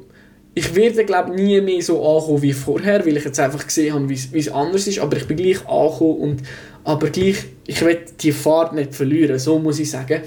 [0.54, 4.10] ich werde glaube nie mehr so ankommen wie vorher, weil ich jetzt einfach gesehen habe,
[4.10, 6.42] wie es anders ist, aber ich bin gleich angekommen und
[6.86, 10.22] aber gleich, ich will die Fahrt nicht verlieren, so muss ich sagen.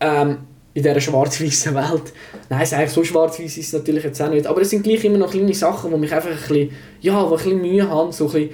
[0.00, 0.38] Ähm,
[0.72, 2.12] in dieser schwarz-weißen Welt.
[2.48, 4.84] Nein, es ist eigentlich so schwarz-weiß ist es natürlich jetzt auch nicht, aber es sind
[4.84, 6.70] gleich immer noch kleine Sachen, die mich einfach ein bisschen,
[7.00, 8.50] ja, ein bisschen Mühe haben, so ein bisschen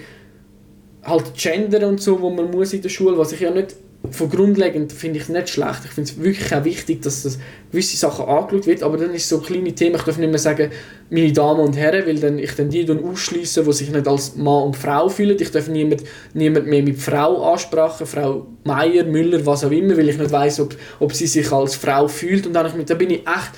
[1.03, 3.77] halt Gender und so, wo man muss in der Schule, was ich ja nicht
[4.11, 5.81] von grundlegend finde ich es nicht schlecht.
[5.85, 7.39] Ich finde es wirklich auch wichtig, dass das
[7.71, 10.71] gewisse Sachen angeschaut wird, aber dann ist so kleine Themen, ich darf nicht mehr sagen,
[11.11, 14.37] meine Damen und Herren, weil dann ich dann die dann ausschließe, die sich nicht als
[14.37, 15.37] Mann und Frau fühlen.
[15.39, 16.03] Ich darf niemand,
[16.35, 20.61] niemand mehr mit Frau ansprechen, Frau Meier, Müller, was auch immer, weil ich nicht weiß,
[20.61, 22.47] ob, ob sie sich als Frau fühlt.
[22.47, 23.53] Und dann, da bin ich echt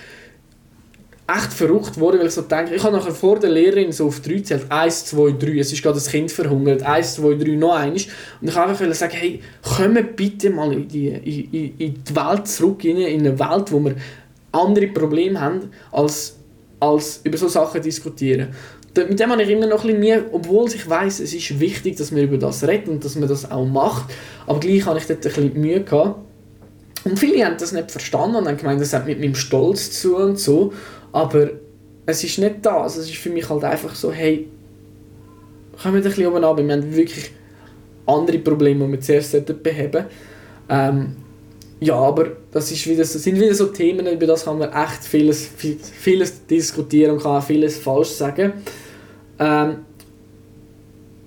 [1.29, 4.21] echt verrückt geworden, weil ich so denke, ich habe nachher vor der Lehrerin so auf
[4.21, 7.75] drei gezählt, 1, 2, 3, es ist gerade das Kind verhungert, 1, 2, 3, noch
[7.75, 8.07] eins.
[8.41, 9.41] Und ich wollte einfach sagen, hey,
[9.77, 13.85] kommen bitte mal in die, in, in die Welt zurück, in, in eine Welt, wo
[13.85, 13.95] wir
[14.53, 16.39] andere Probleme haben, als,
[16.81, 18.49] als über solche Sachen diskutieren.
[18.97, 21.97] Mit dem habe ich immer noch ein bisschen Mühe, obwohl ich weiß, es ist wichtig,
[21.97, 24.11] dass man über das redet und dass man das auch macht,
[24.47, 26.21] aber gleich habe ich dort ein bisschen Mühe gehabt.
[27.05, 30.17] Und viele haben das nicht verstanden und haben gemeint, das hat mit meinem Stolz zu
[30.17, 30.73] und so.
[31.13, 31.51] Aber
[32.07, 32.97] es ist nicht das.
[32.97, 34.49] Es ist für mich halt einfach so, hey,
[35.81, 36.59] kommen wir ein bisschen oben ab.
[36.59, 37.31] Wir haben wirklich
[38.07, 40.07] andere Probleme, die wir zuerst beheben
[40.69, 41.17] ähm,
[41.81, 45.05] Ja, aber das, ist wieder, das sind wieder so Themen, über das kann man echt
[45.05, 48.53] vieles, vieles diskutieren und kann auch vieles falsch sagen.
[49.39, 49.77] Ähm,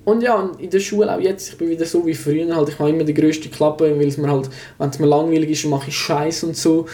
[0.04, 2.78] und ja, in der Schule auch jetzt, ich bin wieder so wie früher, halt, ich
[2.78, 5.90] habe immer die grösste Klappe, weil es mir halt, wenn es mir langweilig ist, mache
[5.90, 6.86] ich Scheiß und so.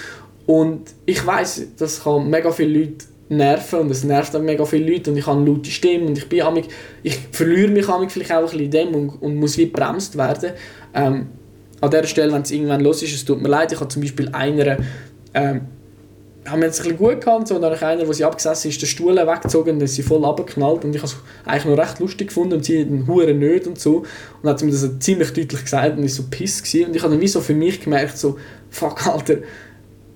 [0.48, 4.90] Und ich weiß, das kann mega viele Leute nerven und es nervt auch mega viele
[4.90, 6.68] Leute und ich habe eine laute Stimme und ich bin amig,
[7.02, 10.16] ich verliere mich amig vielleicht auch ein bisschen in dem und, und muss wie bremst
[10.16, 10.52] werden.
[10.94, 11.26] Ähm,
[11.82, 14.00] an der Stelle, wenn es irgendwann los ist, es tut mir leid, ich habe zum
[14.00, 14.78] Beispiel einer,
[15.34, 15.60] ähm,
[16.46, 18.80] haben wir jetzt ein bisschen gut gehabt, so, und dann einer, der sie abgesessen ist,
[18.80, 22.28] den Stuhl weggezogen und sie voll abgeknallt und ich habe es eigentlich noch recht lustig
[22.28, 24.06] gefunden und sie den Huren nicht und so
[24.42, 26.88] und hat mir das ziemlich deutlich gesagt und ist so piss gewesen.
[26.88, 28.38] und ich habe dann wie so für mich gemerkt, so,
[28.70, 29.36] fuck Alter,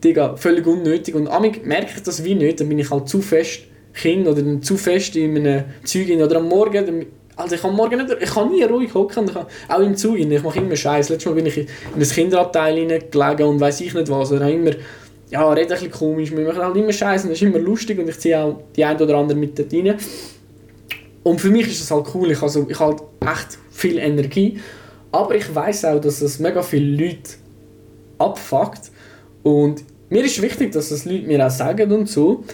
[0.02, 1.14] Digga, völlig unnötig.
[1.14, 3.62] Und amig merke ich das wie nicht, dann bin ich halt zu fest
[3.94, 7.74] Kind oder dann zu fest in einem Zeug oder am Morgen, dann, also ich kann
[7.74, 9.30] morgen nicht, ich kann nie ruhig hocken,
[9.68, 11.10] auch im Zug, ich mache immer Scheiß.
[11.10, 14.70] Letztes Mal bin ich in ein Kinderabteil gelegen und weiß ich nicht was, oder immer,
[15.30, 17.98] ja, rede ein bisschen komisch, wir machen halt immer Scheiß und das ist immer lustig
[17.98, 19.96] und ich ziehe auch die ein oder andere mit dort rein.
[21.22, 24.58] Und für mich ist das halt cool, ich, also, ich habe halt echt viel Energie,
[25.12, 27.30] aber ich weiß auch, dass das mega viele Leute
[28.18, 28.90] abfuckt.
[29.42, 32.44] Und mir ist wichtig, dass das Leute mir auch sagen und so,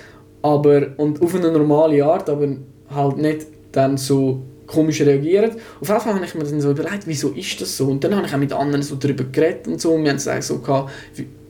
[0.43, 2.49] aber, und auf eine normale Art, aber
[2.95, 5.53] halt nicht dann so komisch reagieren.
[5.81, 7.89] Auf Fall habe ich mir dann so überlegt, wieso ist das so?
[7.89, 9.93] Und dann habe ich auch mit anderen so darüber geredet und so.
[9.93, 10.93] Und wir haben es so gehabt,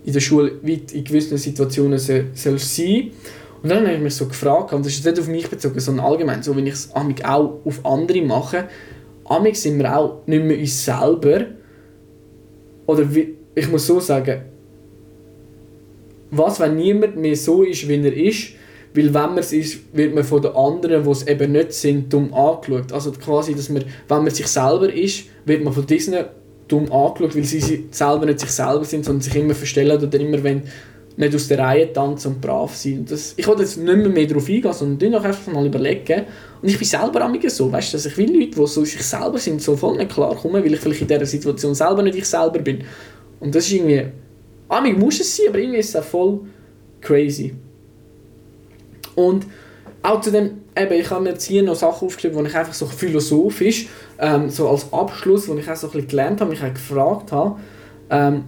[0.04, 3.10] in der Schule, wie in gewissen Situationen soll, soll sein.
[3.62, 6.06] Und dann habe ich mich so gefragt, und das ist nicht auf mich bezogen, sondern
[6.06, 8.68] allgemein, so wenn ich es auch auf andere mache,
[9.24, 11.46] amig sind wir auch nicht mehr uns selber.
[12.86, 14.42] Oder wie, ich muss so sagen,
[16.30, 18.52] was, wenn niemand mehr so ist, wie er ist,
[18.94, 22.12] weil wenn man es ist, wird man von den anderen, die es eben nicht sind,
[22.12, 22.92] dumm angeschaut.
[22.92, 26.16] Also quasi, dass man, wenn man sich selber ist, wird man von diesen
[26.66, 30.42] dumm angeschaut, weil sie selber nicht sich selber sind, sondern sich immer verstellen oder immer
[30.42, 30.62] wenn
[31.18, 33.10] nicht aus der Reihe tanzen und brav sind.
[33.10, 36.22] Das, ich wollte jetzt nicht mehr, mehr darauf eingehen, sondern doch einfach mal überlegen.
[36.62, 39.38] Und ich bin selber am so, weißt, dass ich will Leute, die so sich selber
[39.38, 42.24] sind, so voll nicht klar kommen, weil ich vielleicht in dieser Situation selber nicht ich
[42.24, 42.84] selber bin.
[43.40, 44.04] Und das ist irgendwie
[44.68, 46.40] Amig muss es sein, aber irgendwie ist es auch voll
[47.00, 47.54] crazy.
[49.14, 49.46] Und
[50.02, 52.74] auch zu dem, eben, ich habe mir jetzt hier noch Sachen aufgeschrieben, wo ich einfach
[52.74, 53.88] so philosophisch,
[54.18, 57.32] ähm, so als Abschluss, wo ich auch so ein bisschen gelernt habe, mich auch gefragt
[57.32, 57.58] habe,
[58.10, 58.44] ähm,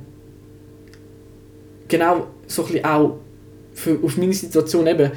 [1.89, 3.17] genau so ein bisschen auch
[3.73, 5.11] für, auf meine Situation eben,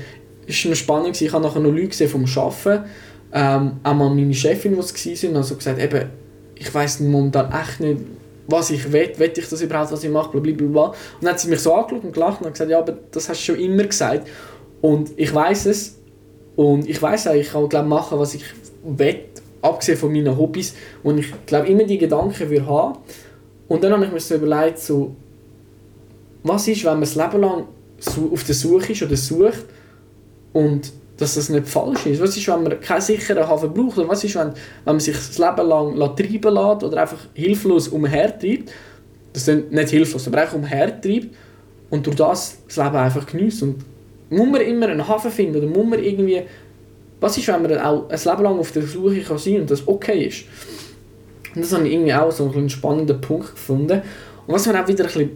[0.48, 2.86] ist mir spannend gewesen, ich habe nachher noch Leute gesehen vom Arbeiten,
[3.32, 6.10] ähm, auch mal meine Chefin, die es waren, also gesagt, eben,
[6.56, 8.00] ich weiß momentan echt nicht,
[8.48, 10.88] was ich will, will ich das überhaupt, was ich mache, blablabla.
[10.88, 13.40] Und dann hat sie mich so angeschaut und gelacht und gesagt, ja, aber das hast
[13.40, 14.28] du schon immer gesagt.
[14.82, 16.00] Und ich weiß es.
[16.56, 18.44] Und ich weiß auch, ich kann glaube machen, was ich
[18.84, 19.22] will,
[19.62, 20.76] abgesehen von meinen Hobbys.
[21.04, 23.00] Und ich glaube, immer die Gedanken würde haben.
[23.68, 25.16] Und dann habe ich mir so überlegt, so,
[26.44, 27.66] was ist, wenn man das Leben lang
[28.32, 29.66] auf der Suche ist oder sucht
[30.52, 32.22] und dass das nicht falsch ist.
[32.22, 33.98] Was ist, wenn man keinen sicheren Hafen braucht?
[33.98, 37.88] Oder was ist, wenn, wenn man sich das Leben lang treiben lässt oder einfach hilflos
[37.88, 38.72] umhertreibt?
[39.32, 41.28] Das ist nicht hilflos, aber einfach umhertreibt
[41.90, 43.64] und durch das das Leben einfach genießt.
[43.64, 43.84] Und
[44.30, 46.44] muss man immer einen Hafen finden oder muss man irgendwie...
[47.20, 49.88] Was ist, wenn man auch ein Leben lang auf der Suche kann sein und das
[49.88, 50.44] okay ist?
[51.56, 54.02] Und das habe ich irgendwie auch so einen spannenden Punkt gefunden.
[54.46, 55.30] Und was mir auch wieder ein bisschen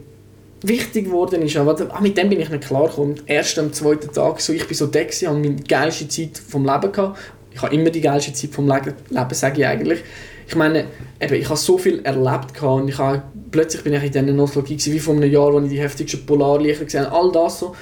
[0.61, 3.15] wichtig geworden ist, aber ah, mit dem bin ich nicht klar gekommen.
[3.19, 6.37] Am ersten, am zweiten Tag, so, ich bin so der gewesen, habe meine geilste Zeit
[6.37, 7.19] vom Leben gehabt.
[7.51, 10.03] Ich habe immer die geilste Zeit vom Leben, Leben sage ich eigentlich.
[10.47, 10.85] Ich meine,
[11.19, 14.23] eben, ich habe so viel erlebt gehabt und ich habe, plötzlich bin ich in dieser
[14.23, 17.15] Nostalgie wie vor einem Jahr, wo ich die heftigsten Polarlichter gesehen habe.
[17.15, 17.75] All das so,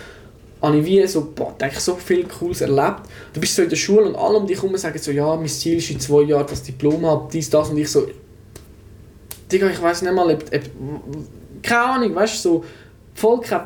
[0.61, 3.01] habe ich wie so, boah, ich so viel Cooles erlebt.
[3.33, 5.47] Du bist so in der Schule und alle um dich herum sagen so, ja, mein
[5.47, 8.07] Ziel ist in zwei Jahren das Diplom habe, dies, das und ich so,
[9.51, 10.61] Digga, ich weiß nicht mal, ob, ob
[11.65, 12.63] keine Ahnung, weißt du, so
[13.13, 13.61] voll kein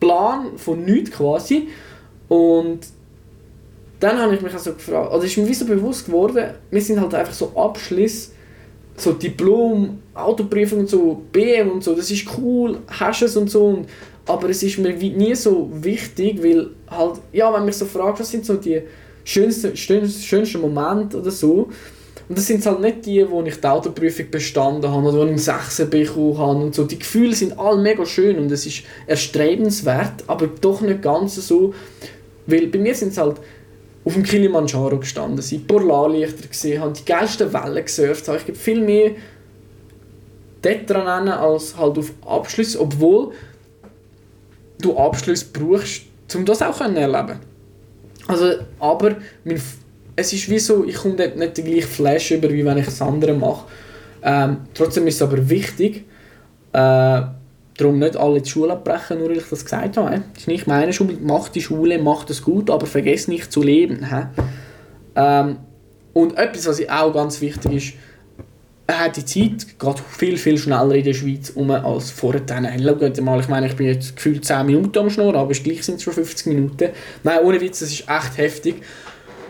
[0.00, 1.68] Plan von nichts quasi.
[2.28, 2.80] Und
[4.00, 7.00] dann habe ich mich also gefragt, also ist mir wie so bewusst geworden, wir sind
[7.00, 8.32] halt einfach so Abschluss,
[8.96, 13.66] so Diplom, Autoprüfung und so, BM und so, das ist cool, hast es und so,
[13.66, 13.86] und,
[14.26, 18.30] aber es ist mir nie so wichtig, weil halt, ja, wenn mich so fragt, was
[18.30, 18.82] sind so die
[19.24, 21.68] schönsten, schönsten, schönsten Momente oder so,
[22.32, 25.28] und das sind halt nicht die, wo ich die Autoprüfung bestanden habe oder wo ich
[25.28, 26.84] einen 6 bekommen habe und so.
[26.84, 31.74] Die Gefühle sind alle mega schön und es ist erstrebenswert, aber doch nicht ganz so.
[32.46, 33.36] Weil bei mir sind es halt
[34.02, 38.38] auf dem Kilimanjaro gestanden, sie Polarlichter gesehen haben, die geilsten Wellen gesurft haben.
[38.38, 39.10] Ich gebe viel mehr
[40.62, 43.32] dort dran als halt auf Abschluss, obwohl
[44.80, 46.04] du Abschluss brauchst,
[46.34, 47.40] um das auch erleben.
[48.26, 49.60] Also, aber mein,
[50.16, 52.86] es ist wie so, ich komme dort nicht den gleichen Flash über, wie wenn ich
[52.86, 53.66] das andere mache.
[54.22, 56.04] Ähm, trotzdem ist es aber wichtig,
[56.72, 57.22] äh,
[57.76, 60.22] darum nicht alle die Schule abbrechen, nur weil ich das gesagt habe.
[60.32, 63.62] Das ist nicht meine Schule, mach die Schule, mach das gut, aber vergiss nicht zu
[63.62, 64.06] leben.
[65.16, 65.56] Ähm,
[66.12, 67.92] und etwas, was auch ganz wichtig ist,
[69.16, 72.42] die Zeit geht viel, viel schneller in der Schweiz um als vorher.
[72.46, 75.96] Schaut mal, ich meine, ich bin jetzt gefühlt 10 Minuten am Schnur, aber gleich sind
[75.96, 76.90] es schon 50 Minuten.
[77.22, 78.82] Nein, ohne Witz, das ist echt heftig.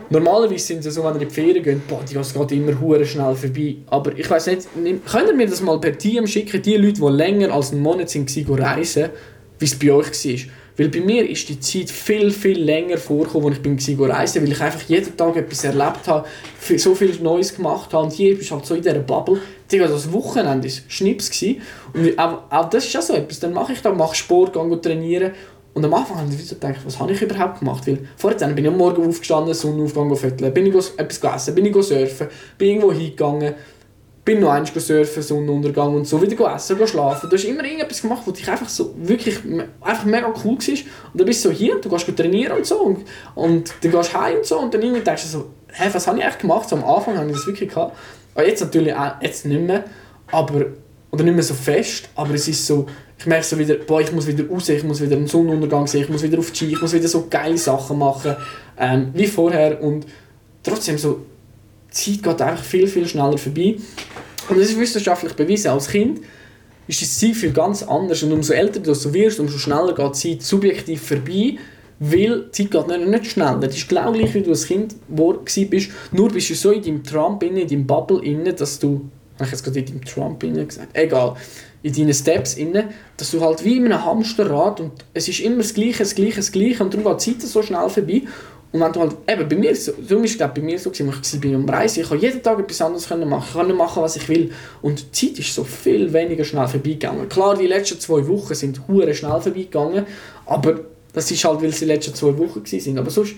[0.09, 3.05] Normalerweise sind es so, wenn ihr in die Ferien geht, boah, die geht immer hure
[3.05, 3.77] schnell vorbei.
[3.87, 4.67] Aber ich weiß nicht,
[5.05, 8.09] könnt ihr mir das mal per DM schicken, die Leute, die länger als einen Monat
[8.09, 9.09] sind, reisen,
[9.59, 10.53] wie es bei euch war?
[10.75, 13.77] Weil bei mir ist die Zeit viel, viel länger vorgekommen, als ich bin
[14.09, 16.27] reisen weil ich einfach jeden Tag etwas erlebt habe,
[16.77, 19.39] so viel Neues gemacht habe und hier bist halt so in dieser Bubble.
[19.71, 21.43] Digga, das Wochenende war Schnips.
[21.93, 23.39] Und auch, auch das ist ja so etwas.
[23.39, 25.33] Dann mache ich da, mache Sport, gehe trainieren
[25.73, 27.87] und am Anfang habe ich so gedacht, was habe ich überhaupt gemacht?
[27.87, 31.73] Weil vorher bin ich am Morgen aufgestanden, Sonnenaufgang föteln, bin ich etwas gegessen, bin ich
[31.83, 32.27] surfen,
[32.59, 33.55] bin irgendwo hingegangen,
[34.23, 37.29] bin noch einmal surfen, Sonnenuntergang und so, wieder essen, schlafen.
[37.29, 39.39] Du hast immer irgendetwas gemacht, was dich einfach so wirklich
[39.81, 40.77] einfach mega cool war.
[41.11, 42.99] Und dann bist du so hier, du gehst trainieren und so und,
[43.33, 46.07] und dann gehst du heim und so und dann irgendwie denkst du so, hä, was
[46.07, 46.69] habe ich eigentlich gemacht?
[46.69, 47.97] So am Anfang habe ich das wirklich gehabt.
[48.35, 49.83] Aber jetzt natürlich auch, jetzt nicht mehr,
[50.31, 50.67] aber,
[51.11, 52.87] oder nicht mehr so fest, aber es ist so,
[53.23, 56.01] ich merke so wieder, boah, ich muss wieder raus, ich muss wieder einen Sonnenuntergang sehen,
[56.01, 58.35] ich muss wieder auf die Ski, ich muss wieder so geile Sachen machen,
[58.77, 60.05] ähm, wie vorher und
[60.61, 61.21] trotzdem so,
[61.89, 63.77] die Zeit geht einfach viel, viel schneller vorbei
[64.49, 66.19] und das ist wissenschaftlich bewiesen, als Kind
[66.85, 70.41] ist das viel ganz anders und umso älter du wirst, umso schneller geht die Zeit
[70.41, 71.55] subjektiv vorbei,
[71.99, 73.59] weil die Zeit geht nicht, nicht schneller.
[73.61, 77.03] Das ist genau gleich, wie du als Kind bist, nur bist du so in deinem
[77.05, 80.89] Trump, in deinem Bubble, inne, dass du, habe ich jetzt gerade in deinem Trump gesagt,
[80.91, 81.37] egal,
[81.83, 85.57] in deinen Steps inne, dass du halt wie in einem Hamsterrad und es ist immer
[85.57, 88.23] das Gleiche, das Gleiche, das Gleiche und darum geht die Zeit so schnell vorbei.
[88.71, 91.53] Und wenn du halt, eben bei mir, so, darum ist bei mir so ich bin
[91.53, 94.51] am Reisen, ich konnte jeden Tag etwas anderes machen, ich kann machen, was ich will.
[94.81, 97.29] Und die Zeit ist so viel weniger schnell vorbeigegangen.
[97.29, 100.07] Klar, die letzten zwei Wochen sind hure schnell vorbeigegangen,
[100.47, 100.79] aber
[101.13, 102.97] das ist halt, weil es die letzten zwei Wochen waren.
[102.97, 103.35] Aber sonst,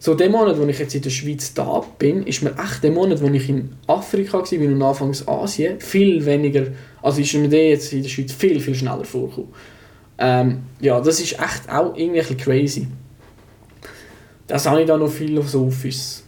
[0.00, 2.92] so der Monat, wo ich jetzt in der Schweiz da bin, ist mir echt der
[2.92, 6.66] Monat, wo ich in Afrika war und anfangs Asien, viel weniger,
[7.02, 9.52] also ist mir der jetzt in der Schweiz viel, viel schneller vorgekommen.
[10.18, 12.86] Ähm, ja, das ist echt auch irgendwie ein crazy.
[14.46, 16.22] Das habe ich da noch philosophisch.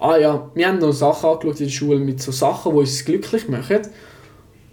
[0.00, 3.04] Ah ja, wir haben noch Sachen angeschaut in der Schule mit so Sachen, die uns
[3.04, 3.80] glücklich machen.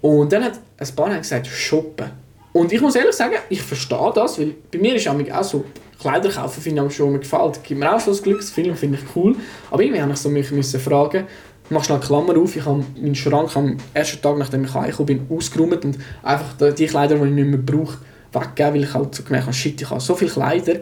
[0.02, 2.10] Und dann hat ein paar gesagt, shoppen.
[2.54, 5.64] Und ich muss ehrlich sagen, ich verstehe das, weil bei mir ist auch so,
[6.02, 7.64] Kleider kaufen finde ich schon gefällt.
[7.64, 9.36] Gibt mir auch so ein Glücksfilm, finde ich cool.
[9.70, 11.26] Aber irgendwie habe ich so mich müssen fragen,
[11.72, 15.38] mache schnell Klammer auf, ich habe meinen Schrank am ersten Tag, nachdem ich heimgekommen bin,
[15.38, 17.98] ausgeräumt und einfach die Kleider, die ich nicht mehr brauche,
[18.34, 20.80] weggegeben, weil ich halt so gemerkt habe, shit, ich habe so viele Kleider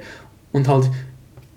[0.51, 0.89] und halt,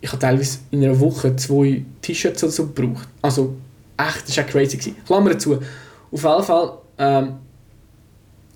[0.00, 3.08] ich habe teilweise in einer Woche zwei T-Shirts oder so gebraucht.
[3.22, 3.54] Also,
[3.96, 4.76] echt, das war crazy.
[4.76, 4.96] Gewesen.
[5.06, 5.54] Klammer zu.
[5.54, 7.32] Auf jeden Fall ähm,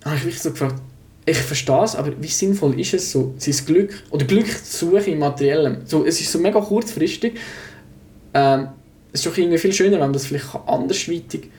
[0.05, 0.75] habe ich mich so gefragt,
[1.29, 5.13] ich verstehe es, aber wie sinnvoll ist es so, sein Glück oder Glück zu suchen
[5.13, 5.81] im Materiellen?
[5.83, 7.33] So, es ist so mega kurzfristig.
[8.33, 8.69] Ähm,
[9.11, 11.49] es ist doch irgendwie viel schöner, wenn man das vielleicht andersweitig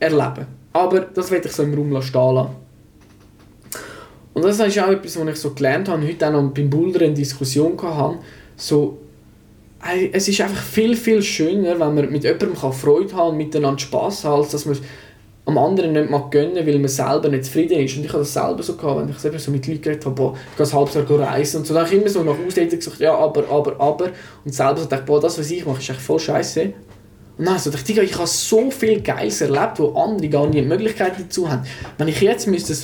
[0.00, 0.46] erleben kann.
[0.72, 2.56] Aber das werde ich so im Raum stehen lassen.
[4.32, 7.04] Und das ist auch etwas, was ich so gelernt habe, heute auch noch beim Boulder
[7.04, 8.18] eine Diskussion hatte.
[8.56, 8.96] So,
[10.12, 14.24] es ist einfach viel, viel schöner, wenn man mit jemandem Freude haben und miteinander Spass
[14.24, 14.78] haben, als dass man
[15.48, 17.96] am anderen nicht mal gönnen, weil man selber nicht zufrieden ist.
[17.96, 20.14] Und ich habe das selber so gehabt, wenn ich selber so mit Leuten geredet habe,
[20.14, 22.36] boah, ich gehe ein halbes Jahr reisen und so, dann habe ich immer so nach
[22.46, 24.10] Ausreden gesagt, ja, aber, aber, aber.
[24.44, 26.72] Und selber so dachte, boah, das, was ich mache, ist echt voll scheiße.
[27.38, 30.58] Und dann so dachte ich, ich habe so viel Geiles erlebt, wo andere gar nicht
[30.58, 31.62] die Möglichkeit dazu haben.
[31.96, 32.74] Wenn ich jetzt müsste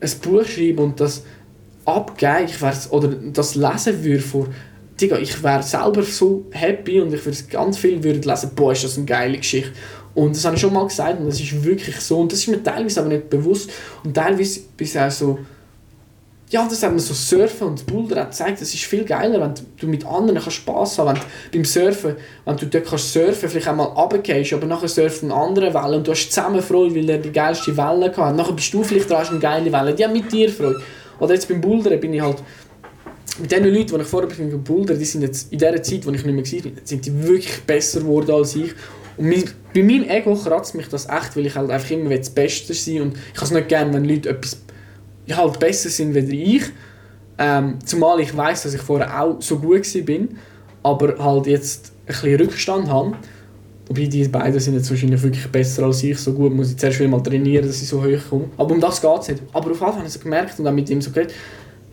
[0.00, 1.24] ein, Buch schreiben und das
[1.84, 4.46] abgeben, ich oder das lesen würde vor
[5.00, 8.96] ich wäre selber so happy und ich würde ganz viel würde lesen, boah, ist das
[8.96, 9.72] eine geile Geschichte.
[10.14, 12.20] Und das habe ich schon mal gesagt und das ist wirklich so.
[12.20, 13.70] Und das ist mir teilweise aber nicht bewusst.
[14.04, 15.38] Und teilweise bist du auch so,
[16.50, 19.54] ja, das hat mir so Surfen und Boulder auch gezeigt, das ist viel geiler, wenn
[19.76, 21.26] du mit anderen kannst Spass haben kannst.
[21.52, 25.74] Beim Surfen, wenn du dort kannst surfen, vielleicht einmal runtergehst, aber nachher surft eine andere
[25.74, 28.36] Welle und du hast zusammen Freude, weil er die geilste Welle hat.
[28.36, 30.80] Nachher bist du vielleicht dran, eine geile Welle, die haben mit dir Freude.
[31.18, 32.36] Oder jetzt beim Bouldern bin ich halt
[33.40, 36.06] mit den Leuten, die ich vorher bin beim Bouldern, die sind jetzt in dieser Zeit,
[36.06, 38.72] wo ich nicht mehr war, sind die wirklich besser geworden als ich.
[39.16, 39.44] Und mein,
[39.74, 43.02] bei meinem Ego kratzt mich das echt, weil ich halt einfach immer das Beste sein
[43.02, 44.60] und ich habe es nicht gerne, wenn Leute etwas
[45.30, 46.62] halt besser sind als ich.
[47.38, 50.28] Ähm, zumal ich weiß, dass ich vorher auch so gut war,
[50.82, 53.16] aber halt jetzt ein bisschen Rückstand habe.
[53.86, 56.18] Wobei die beiden sind jetzt wahrscheinlich wirklich besser als ich.
[56.18, 58.44] So gut muss ich zuerst mal trainieren, dass ich so hoch komme.
[58.56, 59.42] Aber um das geht es nicht.
[59.52, 61.34] Aber auf jeden Fall habe ich so gemerkt und auch mit ihm so geredet,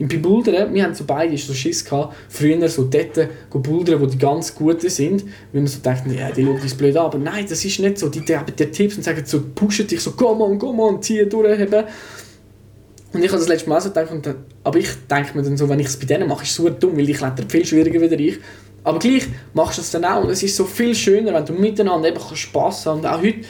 [0.01, 4.17] im Bouldern, wir haben so beide so Schiss gehabt, früher so dort bouldern, wo die
[4.17, 7.45] ganz Guten sind, weil man so denkt, ja, die schauen uns blöd an, aber nein,
[7.47, 10.41] das ist nicht so, die geben dir Tipps und sagen so, pushen dich so, komm
[10.41, 11.59] on, komm on, zieh durch.
[13.13, 15.57] Und ich habe das letzte Mal so gedacht, und dann, aber ich denke mir dann
[15.57, 17.65] so, wenn ich es bei denen mache, ist es super dumm, weil ich kletter viel
[17.65, 18.39] schwieriger wie ich.
[18.83, 21.53] Aber gleich machst du es dann auch und es ist so viel schöner, wenn du
[21.53, 23.41] miteinander eben Spass haben Und auch heute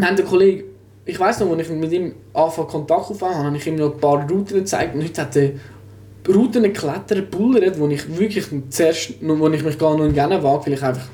[0.00, 0.64] haben der Kollege,
[1.10, 3.92] ich weiß noch, als ich mit ihm anfangen Kontakt aufgenommen habe, habe ich ihm noch
[3.92, 5.50] ein paar Routen gezeigt und heute hat er
[6.28, 10.72] Routen geklettert, bullert, wo ich wirklich zuerst, wo ich mich gar nicht gerne wage, weil
[10.74, 11.08] ich einfach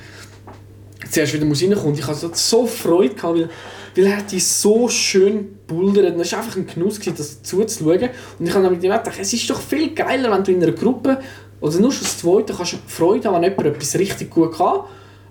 [1.10, 1.94] zuerst wieder muss reinkommen.
[1.94, 3.48] Ich hatte so Freude, gehabt, weil,
[3.96, 6.18] weil er die so schön buldert.
[6.18, 8.10] Es war einfach ein Genuss, das zuzuschauen.
[8.38, 10.72] Und ich habe mit ihm gedacht, es ist doch viel geiler, wenn du in einer
[10.72, 11.20] Gruppe
[11.60, 14.80] oder nur schon das Zweite kannst Freude haben, wenn jemand etwas richtig gut kann.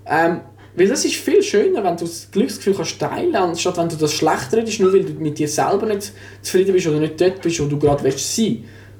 [0.07, 0.41] Ähm,
[0.77, 4.13] weil das ist viel schöner, wenn du das Glücksgefühl kannst teilen anstatt wenn du das
[4.13, 6.11] schlecht redest, nur weil du mit dir selber nicht
[6.41, 8.41] zufrieden bist oder nicht dort bist, wo du gerade willst.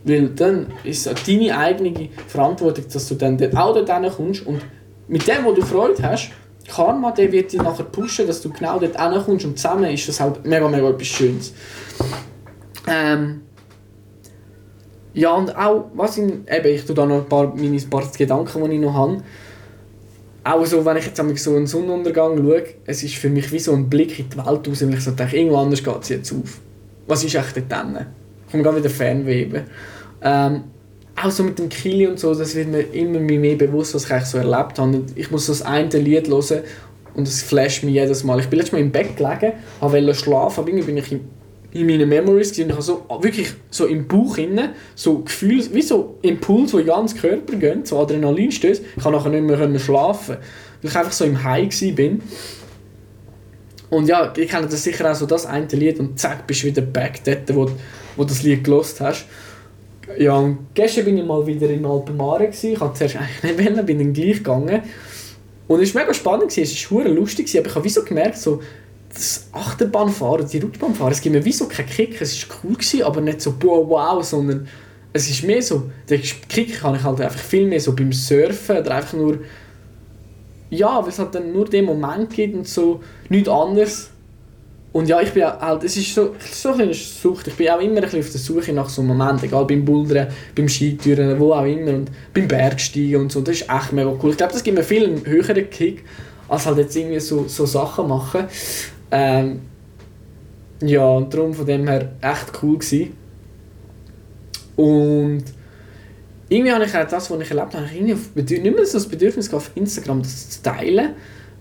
[0.06, 4.62] Weil dann ist es deine eigene Verantwortung, dass du dann auch dort kommst und
[5.08, 6.30] mit dem, wo du Freude hast,
[6.68, 8.96] Karma, der wird dich nachher pushen, dass du genau dort
[9.26, 11.54] kommst und zusammen ist das halt mega, mega etwas Schönes.
[12.88, 13.42] Ähm,
[15.14, 18.70] ja, und auch, was ich, eben, ich tue da noch ein paar, meine paar Gedanken,
[18.70, 19.24] die ich noch habe.
[20.48, 23.74] Auch so, wenn ich jetzt so einen Sonnenuntergang schaue, es ist für mich wie so
[23.74, 26.32] ein Blick in die Welt raus, und ich so denke, irgendwo anders geht es jetzt
[26.32, 26.60] auf.
[27.08, 28.06] Was ist echt dort drin?
[28.46, 29.64] Ich komme gerade wieder Fernweben.
[30.22, 30.66] Ähm,
[31.16, 34.12] auch so mit dem Kili und so, das wird mir immer mehr bewusst, was ich
[34.12, 35.02] eigentlich so erlebt habe.
[35.16, 36.62] Ich muss so das eine Lied hören
[37.16, 38.40] und es flasht mich jedes Mal.
[38.40, 41.22] Ich bin letztes Mal im Bett gelegen, wollte schlafen, aber irgendwie bin ich in,
[41.76, 45.82] in meinen Memories und ich habe so wirklich so im Bauch innen so Gefühle, wie
[45.82, 48.82] so Impulse, die in den ganzen Körper gehen, so Adrenalinstöße.
[48.96, 50.38] Ich konnte nachher nicht mehr schlafen,
[50.82, 52.22] weil ich einfach so im High bin.
[53.90, 56.68] Und ja, ich kenne das sicher auch so das eine Lied und zack, bist du
[56.68, 57.70] wieder back dort, wo,
[58.16, 59.26] wo das Lied gelost hast.
[60.18, 62.48] Ja, und gestern bin ich mal wieder in Alpenmare.
[62.48, 64.82] Ich wollte zuerst eigentlich nicht wählen, bin dann gleich gegangen.
[65.68, 68.62] Und es war mega spannend, es war lustig, aber ich habe so gemerkt, so,
[69.16, 72.22] das Achterbahnfahren, die Rutschbahnfahren, es gibt mir wie so keinen Kick.
[72.22, 74.68] Es war cool, gewesen, aber nicht so wow, wow, sondern
[75.14, 78.78] es ist mehr so, den Kick kann ich halt einfach viel mehr so beim Surfen
[78.78, 79.40] oder einfach nur,
[80.70, 84.10] ja, weil es halt dann nur den Moment gibt und so, nichts anderes.
[84.92, 87.48] Und ja, ich bin halt, es ist so, so ein Sucht.
[87.48, 89.84] Ich bin auch immer ein bisschen auf der Suche nach so einem Moment, egal beim
[89.84, 93.42] Bouldern, beim Skitouren, wo auch immer und beim Bergsteigen und so.
[93.42, 94.32] Das ist echt mega cool.
[94.32, 96.06] Ich glaube, das gibt mir viel einen höheren Kick,
[96.48, 98.46] als halt jetzt irgendwie so, so Sachen machen.
[99.12, 99.62] Ähm,
[100.82, 103.16] ja, und darum von dem her echt cool gewesen.
[104.76, 105.44] Und
[106.50, 109.54] irgendwie habe ich auch das, was ich erlebt habe, auf, nicht mehr so das Bedürfnis
[109.54, 111.16] auf Instagram das zu teilen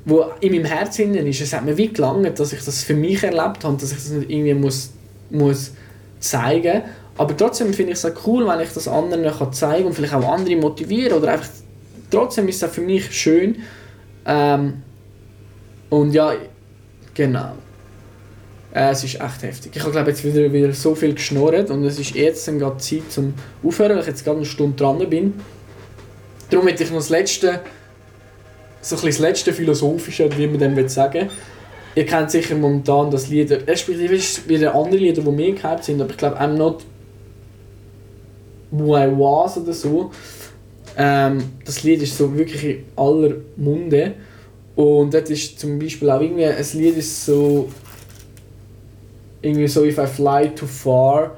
[0.05, 1.41] wo in meinem Herzen ist.
[1.41, 4.11] Es hat mir wie gelangt, dass ich das für mich erlebt habe, dass ich das
[4.11, 4.93] nicht irgendwie muss,
[5.31, 5.73] muss
[6.21, 6.91] zeigen muss.
[7.17, 10.15] Aber trotzdem finde ich es auch cool, wenn ich das anderen kann zeigen und vielleicht
[10.15, 11.49] auch andere motivieren oder einfach
[12.11, 13.57] trotzdem ist es auch für mich schön.
[14.27, 14.83] Ähm,
[15.91, 16.33] und ja,
[17.15, 17.53] genau.
[18.75, 19.73] Äh, es ist echt heftig.
[19.75, 23.11] Ich habe glaube jetzt wieder, wieder so viel geschnurrt und es ist jetzt gerade Zeit
[23.11, 25.35] zum Aufhören, weil ich jetzt gerade eine Stunde dran bin.
[26.51, 27.61] Darum hätte ich noch das letzte
[28.85, 31.31] so ein das letzte Philosophische, wie man dem sagen
[31.97, 36.11] Ihr kennt sicher momentan das Lied, respektive wieder andere Lieder, die mehr gehypt sind, aber
[36.11, 36.85] ich glaube, I'm not
[38.73, 40.11] who I was oder so.
[40.97, 44.15] Ähm, das Lied ist so wirklich in aller Munde.
[44.77, 47.69] Und das ist zum Beispiel auch irgendwie, ein Lied ist so
[49.41, 51.37] irgendwie so If I Fly Too Far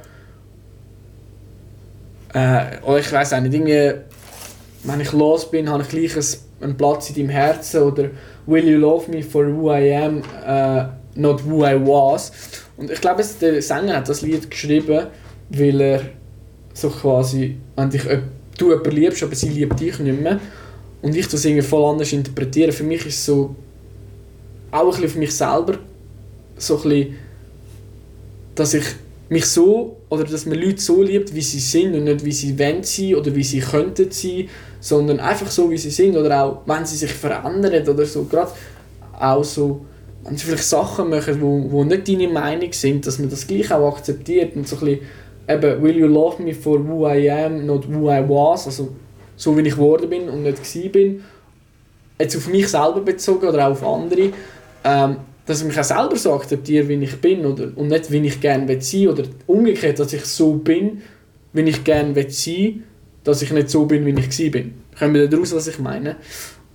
[2.32, 4.00] äh, oder ich weiß auch nicht, irgendwie
[4.84, 6.24] wenn ich los bin, habe ich gleich ein
[6.58, 8.10] einen Platz in deinem Herzen oder
[8.46, 12.32] Will you love me for who I am, uh, not who I was.
[12.76, 15.06] Und ich glaube, der Sänger hat das Lied geschrieben,
[15.50, 16.00] weil er
[16.72, 18.02] so quasi, wenn dich,
[18.58, 20.38] du jemanden liebst, aber sie liebt dich nicht mehr
[21.06, 22.72] und ich das irgendwie voll anders interpretiere.
[22.72, 23.54] Für mich ist es so,
[24.72, 25.78] auch ein bisschen für mich selber,
[26.58, 27.14] so ein bisschen,
[28.56, 28.84] dass ich
[29.28, 32.58] mich so, oder dass man Leute so liebt, wie sie sind und nicht wie sie
[32.58, 34.48] wollen sein oder wie sie könnten sein
[34.80, 38.52] sondern einfach so, wie sie sind oder auch, wenn sie sich verändern oder so, gerade
[39.18, 39.84] auch so,
[40.24, 43.72] wenn sie vielleicht Sachen machen, wo, wo nicht deine Meinung sind, dass man das gleich
[43.72, 45.00] auch akzeptiert und so ein bisschen,
[45.48, 48.90] eben, will you love me for who I am, not who I was, also
[49.36, 51.24] so wie ich geworden bin und nicht gewesen bin,
[52.18, 54.32] jetzt auf mich selber bezogen oder auch auf andere,
[54.84, 58.26] ähm, dass ich mich auch selber so akzeptiere, wie ich bin oder, und nicht, wie
[58.26, 61.02] ich gerne sein oder umgekehrt, dass ich so bin,
[61.52, 62.82] wie ich gerne sein
[63.26, 64.62] dass ich nicht so bin, wie ich war.
[64.98, 66.16] Kommen wir daraus, was ich meine?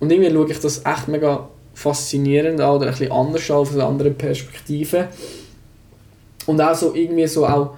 [0.01, 3.74] Und irgendwie schaue ich das echt mega faszinierend an oder ein bisschen anders an, aus
[3.74, 5.07] einer anderen Perspektive.
[6.45, 7.76] Und auch so irgendwie so auch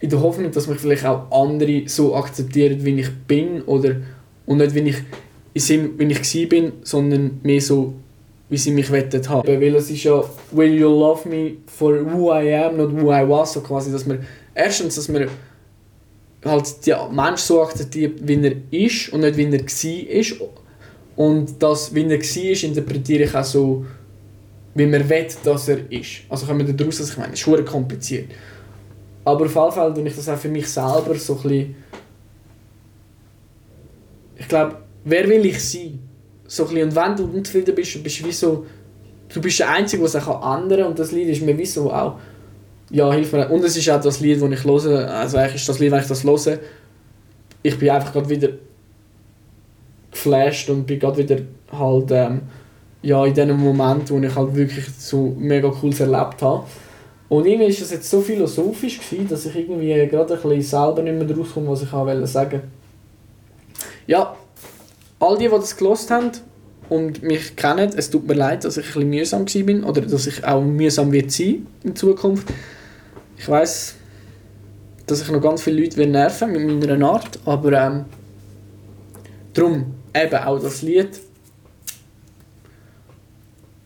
[0.00, 3.96] in in der Hoffnung, dass mich vielleicht auch andere so akzeptieren, wie ich bin oder
[4.46, 4.94] und nicht, wie
[5.52, 7.94] ich, wie ich bin, sondern mehr so,
[8.48, 9.46] wie sie mich wettet haben.
[9.46, 13.28] Weil es ist ja «Will you love me for who I am, not who I
[13.28, 15.28] was?» so quasi, dass man erstens, dass man
[16.44, 20.48] halt den Mensch so akzeptiert, wie er ist und nicht, wie er war.
[21.16, 23.84] Und das, wie er war, interpretiere ich auch so,
[24.74, 26.22] wie man will, dass er ist.
[26.28, 28.30] Also kommen wir daraus, dass ich meine, es ist kompliziert.
[29.24, 31.74] Aber auf jeden Fall tue ich das auch für mich selber so ein bisschen...
[34.36, 35.98] Ich glaube, wer will ich sein?
[36.46, 38.66] So ein und wenn du unzufrieden bist, bist du wie so...
[39.32, 41.92] Du bist der Einzige, der sich ändern kann und das Lied ist mir wie so
[41.92, 42.18] auch...
[42.90, 43.48] Ja, hilf mir.
[43.48, 45.08] Und es ist auch das Lied, das ich höre.
[45.14, 46.58] Also eigentlich ist das Lied, wenn ich das höre,
[47.62, 48.48] ich bin einfach gerade wieder
[50.10, 51.36] geflasht und bin gerade wieder
[51.70, 52.40] halt ähm,
[53.02, 56.64] ja, in dem Moment, wo ich halt wirklich so mega cooles erlebt habe.
[57.30, 61.00] Und irgendwie war das jetzt so philosophisch, gewesen, dass ich irgendwie gerade ein bisschen selber
[61.00, 62.62] nicht mehr daraus komme, was ich wollte sagen.
[64.08, 64.36] Ja,
[65.20, 66.32] all die, die das gelost haben
[66.88, 69.46] und mich kennen, es tut mir leid, dass ich ein bisschen mühsam
[69.82, 72.48] war oder dass ich auch mühsam wird sein in Zukunft.
[73.38, 73.94] Ich weiß,
[75.06, 78.04] dass ich noch ganz viele Leute nerven mit meiner Art, aber ähm,
[79.54, 81.10] darum eben auch das Lied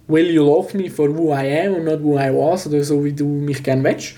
[0.06, 3.02] Will you love me for who I am und not who I was oder so
[3.02, 4.14] wie du mich gerne willst.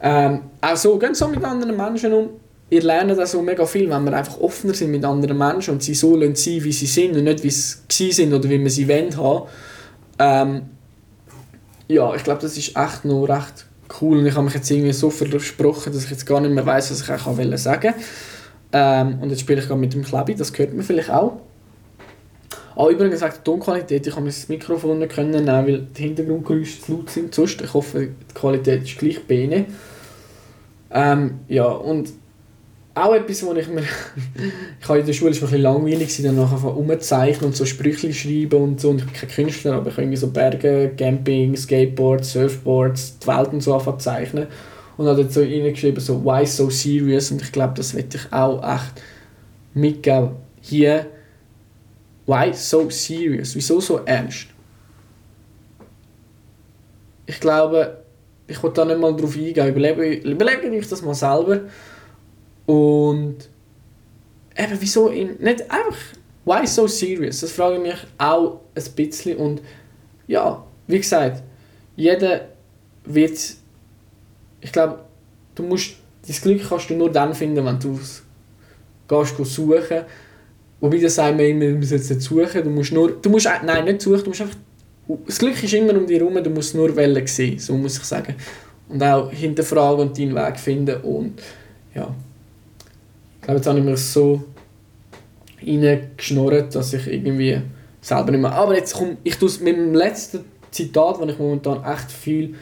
[0.00, 2.28] Ähm, auch so, geht so mit anderen Menschen um.
[2.68, 5.82] Ihr lernt auch so mega viel, wenn wir einfach offener sind mit anderen Menschen und
[5.82, 8.88] sie so sein, wie sie sind und nicht wie sie sind oder wie wir sie
[8.88, 9.48] wollen haben.
[10.18, 10.62] Ähm,
[11.88, 13.66] ja, ich glaube, das ist echt noch recht
[14.00, 16.66] cool und ich habe mich jetzt irgendwie so versprochen, dass ich jetzt gar nicht mehr
[16.66, 17.98] weiß, was ich eigentlich sagen wollte.
[18.72, 21.38] Ähm, und jetzt spiele ich gerade mit dem Klebi, das hört man vielleicht auch.
[22.78, 26.82] Ah, übrigens wegen der Tonqualität, ich habe mein Mikrofon nicht können nehmen, weil die Hintergrundgeräusche
[26.82, 27.34] zu laut sind.
[27.34, 29.64] Sonst, ich hoffe, die Qualität ist gleich bene.
[30.90, 32.10] Ähm, ja, und
[32.94, 33.82] auch etwas, wo ich mir...
[34.80, 38.62] ich habe in der Schule ein bisschen langweilig, dann nachher umzeichnen und so Sprüche schreiben
[38.62, 38.90] und so.
[38.90, 43.54] Und ich bin kein Künstler, aber ich irgendwie so Berge, Camping, Skateboards, Surfboards, die Welt
[43.54, 44.48] und so anfangen zeichnen.
[44.98, 48.32] Und habe dort so reingeschrieben, so «Why so serious?» Und ich glaube, das werde ich
[48.32, 49.02] auch echt
[49.72, 50.30] mitgeben.
[50.60, 51.06] Hier
[52.26, 53.54] Why so serious?
[53.54, 54.48] Wieso so ernst?
[57.26, 58.04] Ich glaube,
[58.46, 59.68] ich will da nicht mal drauf eingehen.
[59.68, 61.60] Überlege, überlege euch das mal selber.
[62.66, 63.36] Und
[64.56, 65.96] eben, wieso in, nicht einfach,
[66.44, 67.40] why so serious?
[67.40, 69.36] Das frage ich mich auch ein bisschen.
[69.38, 69.62] Und
[70.26, 71.42] ja, wie gesagt,
[71.94, 72.48] jeder
[73.04, 73.38] wird,
[74.60, 75.04] ich glaube,
[75.54, 75.94] du musst,
[76.26, 78.22] das Glück kannst du nur dann finden, wenn du es
[79.08, 80.04] gehst suchen
[80.80, 83.48] Wobei das sagen wir immer, du musst jetzt nicht suchen, du musst nur, du musst,
[83.64, 84.56] nein, nicht suchen, du musst einfach,
[85.26, 88.04] das Glück ist immer um dich herum, du musst nur Wellen sehen, so muss ich
[88.04, 88.34] sagen.
[88.88, 91.40] Und auch hinterfragen und deinen Weg finden und
[91.94, 92.14] ja.
[93.36, 94.44] Ich glaube, jetzt habe ich mir so
[95.64, 97.60] reingeschnurrt, dass ich irgendwie
[98.00, 98.52] selber nicht mehr...
[98.52, 102.54] Aber jetzt komme ich tue mit dem letzten Zitat, das ich momentan echt viel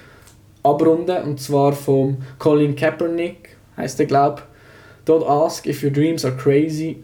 [0.63, 4.43] abrunden, und zwar von Colin Kaepernick, heißt der glaube
[5.07, 7.03] Don't ask if your dreams are crazy,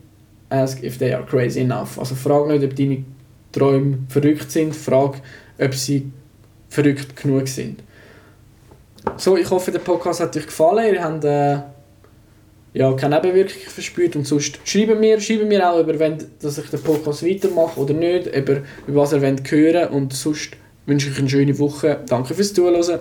[0.50, 1.98] ask if they are crazy enough.
[1.98, 3.04] Also frag nicht, ob deine
[3.52, 5.20] Träume verrückt sind, frag,
[5.58, 6.10] ob sie
[6.68, 7.82] verrückt genug sind.
[9.16, 10.94] So, ich hoffe, der Podcast hat euch gefallen.
[10.94, 11.58] Ihr habt äh,
[12.72, 16.70] ja, keine Nebenwirkungen verspürt und sonst schreibt mir, schreibt mir auch, über, wenn, dass ich
[16.70, 20.50] den Podcast weitermache oder nicht, über, über was ihr wollt hören und sonst
[20.86, 22.00] wünsche ich euch eine schöne Woche.
[22.06, 23.00] Danke fürs Zuhören.